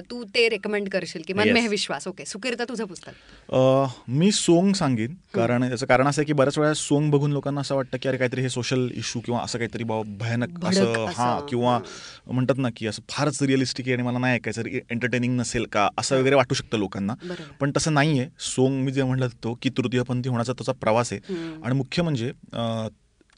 तू 0.09 0.23
ते 0.23 0.49
रेकमेंड 0.49 0.89
करशील 0.89 1.21
की 1.27 1.33
मन 1.33 1.43
Yes. 1.45 1.57
हे 1.61 1.67
विश्वास. 1.67 2.07
ओके 2.07 2.25
सुकीर्त 2.25 2.61
तुझं 2.61 2.85
पुस्तक. 2.85 3.11
अ, 3.53 3.85
मी 4.07 4.31
सोंग 4.31 4.73
सांगेन. 4.73 5.13
कारण 5.33 5.63
याचं 5.63 5.85
कारण 5.85 6.07
असं 6.07 6.21
आहे 6.21 6.25
की 6.25 6.33
बऱ्याच 6.33 6.57
वेळा 6.57 6.73
सोंग 6.73 7.11
बघून 7.11 7.31
लोकांना 7.31 7.61
असं 7.61 7.75
वाटतं 7.75 7.97
की 8.01 8.09
अरे 8.09 8.17
काहीतरी 8.17 8.41
हे 8.41 8.49
सोशल 8.49 8.87
इश्यू 8.95 9.21
किंवा 9.21 9.41
असं 9.41 9.57
काहीतरी 9.57 9.83
भयानक 9.83 10.65
असं. 10.65 11.05
हा 11.15 11.39
किंवा 11.49 11.79
म्हणतात 12.27 12.55
ना 12.57 12.69
की 12.75 12.87
असं 12.87 13.01
फारच 13.09 13.43
रिअलिस्टिक 13.43 13.85
आहे 13.85 13.93
आणि 13.93 14.03
मला 14.03 14.17
नाही 14.17 14.35
ऐकायचं 14.35 14.61
एंटरटेनिंग 14.65 15.39
नसेल 15.39 15.65
का 15.65 15.89
असं 15.97 16.19
वगैरे 16.19 16.35
वाटू 16.35 16.55
शकतं 16.55 16.77
लोकांना. 16.77 17.13
बरोबर. 17.23 17.64
पण 17.65 17.71
तसं 17.77 17.93
नाहीये. 17.93 18.27
सोंग 18.39 18.83
मी 18.83 18.91
जे 18.91 19.03
म्हणलं 19.03 19.27
तो 19.43 19.53
की 19.61 19.69
तृतीयपंथी 19.69 20.29
होण्याचा 20.29 20.53
त्याचा 20.53 20.71
प्रवास 20.71 21.13
आहे. 21.13 21.33
आणि 21.63 21.75
मुख्य 21.75 22.03
म्हणजे 22.03 22.31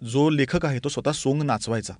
जो 0.01 0.29
लेखक 0.29 0.65
आहे 0.65 0.79
तो 0.83 0.89
स्वतः 0.89 1.11
सोंग 1.11 1.41
नाचवायचा. 1.43 1.93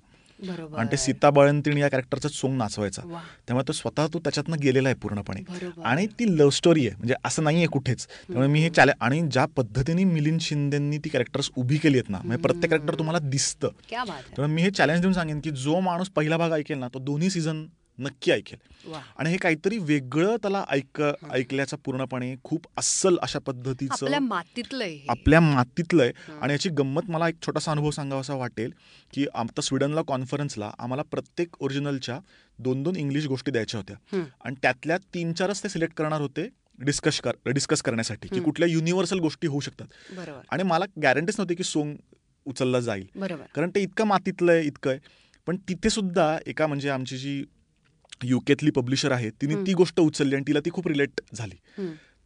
आणि 0.78 0.88
ते 0.92 0.96
सीता 0.96 1.30
बाळंतीण 1.30 1.78
या 1.78 1.88
कॅरेक्टरचं 1.88 2.28
सोंग 2.28 2.56
नाचवायचा. 2.58 3.02
त्यामुळे 3.46 3.66
तो 3.68 3.72
स्वतः 3.72 4.06
तो 4.06 4.18
त्याच्यातनं 4.18 4.56
गेलेला 4.62 4.88
आहे 4.88 4.96
पूर्णपणे. 5.02 5.40
आणि 5.84 6.06
ती 6.18 6.26
लव्ह 6.38 6.50
स्टोरी 6.50 6.86
आहे. 6.86 6.96
म्हणजे 6.96 7.14
असं 7.24 7.44
नाहीये 7.44 7.66
कुठेच. 7.66 8.06
त्यामुळे 8.06 8.48
मी 8.48 8.60
हे 8.60 8.70
चॅले 8.70 8.92
आणि 9.00 9.20
ज्या 9.32 9.44
पद्धतीने 9.46 10.04
मिलिंद 10.04 10.40
शिंदेंनी 10.40 10.98
ती 10.98 11.08
कॅरेक्टर्स 11.08 11.50
उभी 11.56 11.76
केली 11.76 11.98
आहेत 11.98 12.10
ना 12.10 12.18
म्हणजे 12.24 12.42
प्रत्येक 12.42 12.70
कॅरेक्टर 12.70 12.98
तुम्हाला 12.98 13.18
दिसतं. 13.18 13.68
आहे. 14.10 14.22
त्यामुळे 14.36 14.54
मी 14.54 14.62
हे 14.62 14.70
चॅलेंज 14.70 15.00
देऊन 15.00 15.12
सांगेन 15.12 15.40
की 15.40 15.50
जो 15.50 15.80
माणूस 15.80 16.08
पहिला 16.08 16.36
भाग 16.36 16.52
ऐकेल 16.52 16.78
ना 16.78 16.88
तो 16.94 16.98
दोन्ही 16.98 17.30
सीझन 17.30 17.66
नक्की 17.98 18.30
ऐकेल. 18.30 18.92
आणि 19.16 19.30
हे 19.30 19.36
काहीतरी 19.36 19.78
वेगळं 19.78 20.36
त्याला 20.36 20.64
ऐक 20.68 21.02
ऐकल्याचं 21.32 21.76
पूर्णपणे 21.76 22.34
खूप 22.44 22.66
अस्सल 22.76 23.16
अशा 23.22 23.38
पद्धतीचं 23.38 24.06
आपल्या 24.06 24.20
मातीतलं 24.20 24.84
आहे 24.84 24.92
हे. 24.92 25.06
आपल्या 25.08 25.40
मातीतलं 25.40 26.02
आहे. 26.02 26.12
हं. 26.28 26.40
आणि 26.40 26.52
याची 26.52 26.68
गंमत 26.68 27.10
मला 27.10 27.28
एक 27.28 27.34
छोटासा 27.46 27.70
अनुभव 27.70 27.90
सांगावासा 27.90 28.34
वाटेल 28.34 28.72
की 29.12 29.26
आता 29.34 29.60
स्वीडनला 29.60 30.02
कॉन्फरन्सला 30.02 30.70
आम्हाला 30.78 31.02
प्रत्येक 31.02 31.48
ओरिजिनलच्या 31.60 32.20
दोन 32.58 32.82
दोन 32.82 32.96
इंग्लिश 32.96 33.26
गोष्टी 33.26 33.50
द्यायच्या 33.50 33.80
होत्या. 33.80 34.22
आणि 34.44 34.56
त्यातल्या 34.62 34.96
तीन 35.14 35.32
चारच 35.32 35.62
ते 35.64 35.68
सिलेक्ट 35.68 35.94
करणार 35.94 36.20
होते 36.20 36.48
डिस्कस 36.78 37.20
कर 37.20 37.32
डिस्कस 37.46 37.82
करण्यासाठी 37.82 38.28
की. 38.28 38.40
कुठल्या 38.40 38.68
युनिव्हर्सल 38.68 39.18
गोष्टी 39.18 39.46
होऊ 39.46 39.60
शकतात. 39.60 40.18
आणि 40.50 40.62
मला 40.62 40.84
गॅरंटीच 41.02 41.38
नव्हती 41.38 41.54
की 41.54 41.62
सोंग 41.62 41.96
उचलला 42.46 42.80
जाईल. 42.80 43.06
कारण 43.54 43.70
ते 43.74 43.80
इतकं 43.80 44.04
मातीतलं 44.04 44.52
आहे 44.52 44.62
इतकं 44.62 44.90
आहे. 44.90 44.98
पण 45.46 45.56
तिथे 45.56 45.90
सुद्धा 45.90 46.38
एका 46.46 46.66
म्हणजे 46.66 46.88
आमची 46.90 47.18
जी 47.18 47.44
युकेतली 48.24 48.70
पब्लिशर 48.70 49.12
आहे 49.12 49.30
तिने. 49.30 49.54
ती 49.66 49.72
गोष्ट 49.72 50.00
उचलली 50.00 50.34
आणि 50.34 50.44
तिला 50.46 50.60
ती 50.60 50.70
खूप 50.70 50.88
रिलेट 50.88 51.20
झाली. 51.34 51.56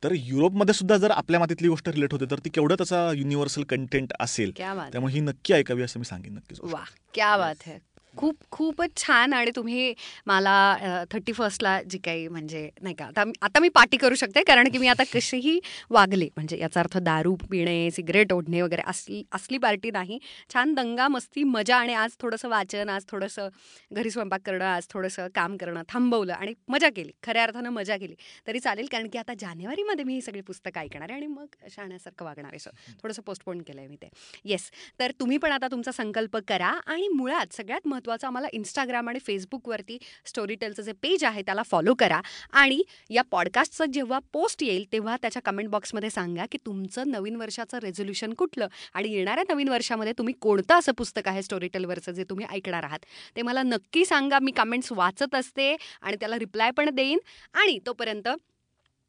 तर 0.03 0.13
युरोपमध्ये 0.15 0.75
सुद्धा 0.75 0.97
जर 0.97 1.11
आपल्या 1.11 1.41
मातीतली 1.41 1.69
गोष्ट 1.69 1.89
रिलेट 1.89 2.13
होते 2.13 2.25
तर 2.31 2.39
ती 2.39 2.51
केवढं 2.51 2.75
त्याचा 2.75 3.11
युनिव्हर्सल 3.13 3.63
कंटेंट 3.63 4.13
असेल 4.21 4.53
त्यामुळे 4.59 5.13
ही 5.15 5.21
नक्की 5.21 5.55
ऐकावी 5.55 5.83
असं 5.83 6.01
मी 6.01 6.05
सांगेन 6.05 6.35
नक्कीच 6.35 6.59
वा 6.63 6.83
क्या 7.15 7.37
बात 7.37 7.63
है 7.67 7.79
खूप 8.17 8.37
खूपच 8.51 8.97
छान 8.97 9.33
आणि 9.33 9.51
तुम्ही 9.57 9.93
मला 10.27 11.05
थर्टी 11.13 11.33
फर्स्टला 11.33 11.81
जी 11.83 11.99
काही 11.99 12.27
म्हणजे 12.29 12.69
नाही 12.83 12.95
का 12.95 13.05
आता 13.05 13.25
आता 13.43 13.61
मी 13.61 13.69
पार्टी 13.75 13.97
करू 13.97 14.15
शकते 14.15 14.43
कारण 14.47 14.69
की 14.73 14.79
मी 14.79 14.87
आता 14.89 15.03
कशीही 15.13 15.59
वागले. 15.91 16.29
म्हणजे 16.37 16.59
याचा 16.59 16.81
अर्थ 16.81 16.97
दारू 16.99 17.35
पिणे 17.51 17.91
सिगरेट 17.91 18.33
ओढणे 18.33 18.63
वगैरे 18.63 18.83
असली 18.87 19.23
असली 19.33 19.59
पार्टी 19.59 19.91
नाही. 19.91 20.19
छान 20.55 20.75
दंगा 20.75 21.09
मस्ती 21.09 21.45
मजा 21.45 21.77
आणि 21.77 21.95
आज 21.95 22.17
थोडंसं 22.21 22.49
वाचन 22.49 22.89
आज 22.89 23.05
थोडंसं 23.11 23.49
घरी 23.93 24.11
स्वयंपाक 24.11 24.41
करणं 24.47 24.65
आज 24.65 24.87
थोडंसं 24.91 25.29
काम 25.35 25.57
करणं 25.57 25.83
थांबवलं 25.89 26.33
आणि 26.33 26.55
मजा 26.69 26.89
केली. 26.97 27.13
खऱ्या 27.23 27.43
अर्थानं 27.43 27.71
मजा 27.71 27.97
केली. 27.97 28.15
तरी 28.47 28.61
चालेल 28.61 28.87
कारण 28.93 29.09
की 29.13 29.19
आता 29.19 29.35
जानेवारीमध्ये 29.41 30.05
मी 30.05 30.15
ही 30.15 30.21
सगळी 30.23 30.41
पुस्तकं 30.43 30.81
ऐकणार 30.81 31.11
आहे 31.11 31.19
आणि 31.19 31.27
मग 31.27 31.69
शाण्यासारखं 31.71 32.25
वागणार 32.25 32.51
आहे. 32.51 32.59
सो 32.59 32.71
थोडंसं 33.03 33.23
पोस्टपोन 33.23 33.63
केलं 33.63 33.81
आहे 33.81 33.89
मी 33.89 33.97
ते. 33.97 34.09
येस 34.45 34.71
तर 35.01 35.11
तुम्ही 35.21 35.37
पण 35.39 35.53
आता 35.53 35.67
तुमचा 35.71 35.93
संकल्प 35.93 36.37
करा 36.49 36.73
आणि 36.87 37.09
मुळात 37.09 37.55
सगळ्यात 37.55 37.87
महत्त्वाचं 37.87 38.02
आम्हाला 38.09 38.49
इंस्टाग्राम 38.53 39.09
आणि 39.09 39.19
फेसबुकवरती 39.19 39.99
स्टोरी 40.27 40.55
टेलचं 40.55 40.83
जे 40.83 40.93
पेज 40.93 41.25
आहे 41.25 41.43
त्याला 41.43 41.63
फॉलो 41.63 41.95
करा. 41.95 42.21
आणि 42.53 42.83
या 43.11 43.23
पॉडकास्टचं 43.23 43.85
जेव्हा 43.85 44.19
पोस्ट 44.33 44.63
येईल 44.63 44.93
तेव्हा 44.93 45.17
त्याच्या 45.23 45.43
कमेंट 45.43 45.69
बॉक्समध्ये 45.69 46.11
सांगा 46.11 46.47
की 46.53 46.59
तुमचं 46.67 47.03
नवीन 47.07 47.37
वर्षाचं 47.37 47.79
रेझोल्युशन 47.79 48.33
कुठलं? 48.33 48.67
आणि 48.95 49.13
येणाऱ्या 49.13 49.45
नवीन 49.51 49.69
वर्षामध्ये 49.69 50.13
तुम्ही 50.19 50.35
कोणतं 50.41 50.79
असं 50.79 50.93
पुस्तक 50.93 51.29
आहे 51.29 51.43
स्टोरी 51.43 51.69
टेलवरचं 51.69 52.13
जे 52.13 52.25
तुम्ही 52.31 52.47
ऐकणार 52.51 52.83
आहात? 52.83 52.99
ते 53.37 53.43
मला 53.43 53.63
नक्की 53.63 54.05
सांगा 54.05 54.39
मी 54.39 54.51
कमेंट्स 54.51 54.93
वाचत 54.93 55.35
असते 55.35 55.77
आणि 56.01 56.17
त्याला 56.21 56.39
रिप्लाय 56.39 56.71
पण 56.71 56.91
देईन. 56.91 57.19
आणि 57.55 57.79
तोपर्यंत 57.87 58.29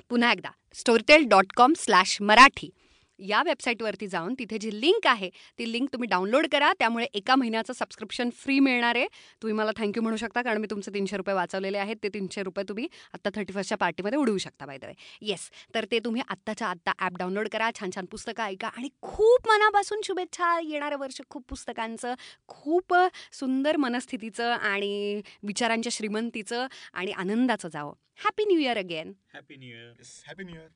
पुन्हा 0.10 0.32
एकदा 0.32 0.50
Storytel 0.74 1.28
dot 1.28 1.46
com 1.56 1.74
slash 1.78 2.22
Marathi. 2.22 2.70
या 3.20 3.42
वेबसाईटवरती 3.46 4.08
जाऊन 4.08 4.34
तिथे 4.40 4.58
जी 4.58 4.70
लिंक 4.82 5.08
आहे 5.08 5.30
ती 5.60 5.72
लिंक 5.72 5.88
तुम्ही 5.94 6.08
डाउनलोड 6.10 6.48
करा. 6.52 6.72
त्यामुळे 6.80 7.06
एका 7.14 7.36
महिन्याचं 7.36 7.74
सबस्क्रिप्शन 7.74 8.30
फ्री 8.36 8.60
मिळणार 8.60 8.96
आहे. 8.96 9.08
तुम्ही 9.42 9.58
मला 9.58 9.72
थँक्यू 9.78 10.04
म्हणू 10.04 10.18
शकता 10.18 10.42
कारण 10.42 10.62
मी 10.62 10.68
तुमचे 10.70 10.94
तीनशे 10.94 11.18
रुपये 11.18 11.36
वाचवलेले 11.36 11.78
आहेत. 11.78 11.96
ते 12.04 12.10
तीनशे 12.14 12.44
रुपये 12.44 12.64
तुम्ही 12.70 12.88
आत्ता 13.14 13.30
थर्टी 13.36 13.54
फर्स्टच्या 13.54 13.78
पार्टीमध्ये 13.78 14.20
उडवू 14.20 14.38
शकता 14.38 14.66
बाय 14.66 14.78
द 14.78 14.86
वे 14.86 14.94
येस 15.28 15.50
तर 15.76 15.86
ते 15.92 16.00
तुम्ही 16.06 16.22
आत्ताच्या 16.28 16.68
आत्ता 16.68 16.92
ॲप 17.00 17.18
डाउनलोड 17.18 17.48
करा. 17.54 17.70
छान 17.80 17.92
छान 17.96 18.06
पुस्तकं 18.12 18.44
ऐका. 18.44 18.68
आणि 18.68 18.90
खूप 19.02 19.48
मनापासून 19.48 20.02
शुभेच्छा 20.04 20.58
येणारं 20.64 20.98
वर्ष 21.00 21.22
खूप 21.30 21.46
पुस्तकांचं 21.50 22.14
खूप 22.48 22.94
सुंदर 23.40 23.78
मनस्थितीचं 23.78 24.52
आणि 24.52 25.22
विचारांच्या 25.44 25.92
श्रीमंतीचं 25.94 26.68
आणि 26.94 27.12
आनंदाचं 27.12 27.70
जावं. 27.70 27.94
Happy 28.24 28.46
new 28.46 28.58
year 28.60 28.78
again 28.78 29.12
happy 29.34 29.56
new 29.58 29.70
year 29.70 30.02
happy 30.28 30.44
new 30.44 30.56
year 30.56 30.68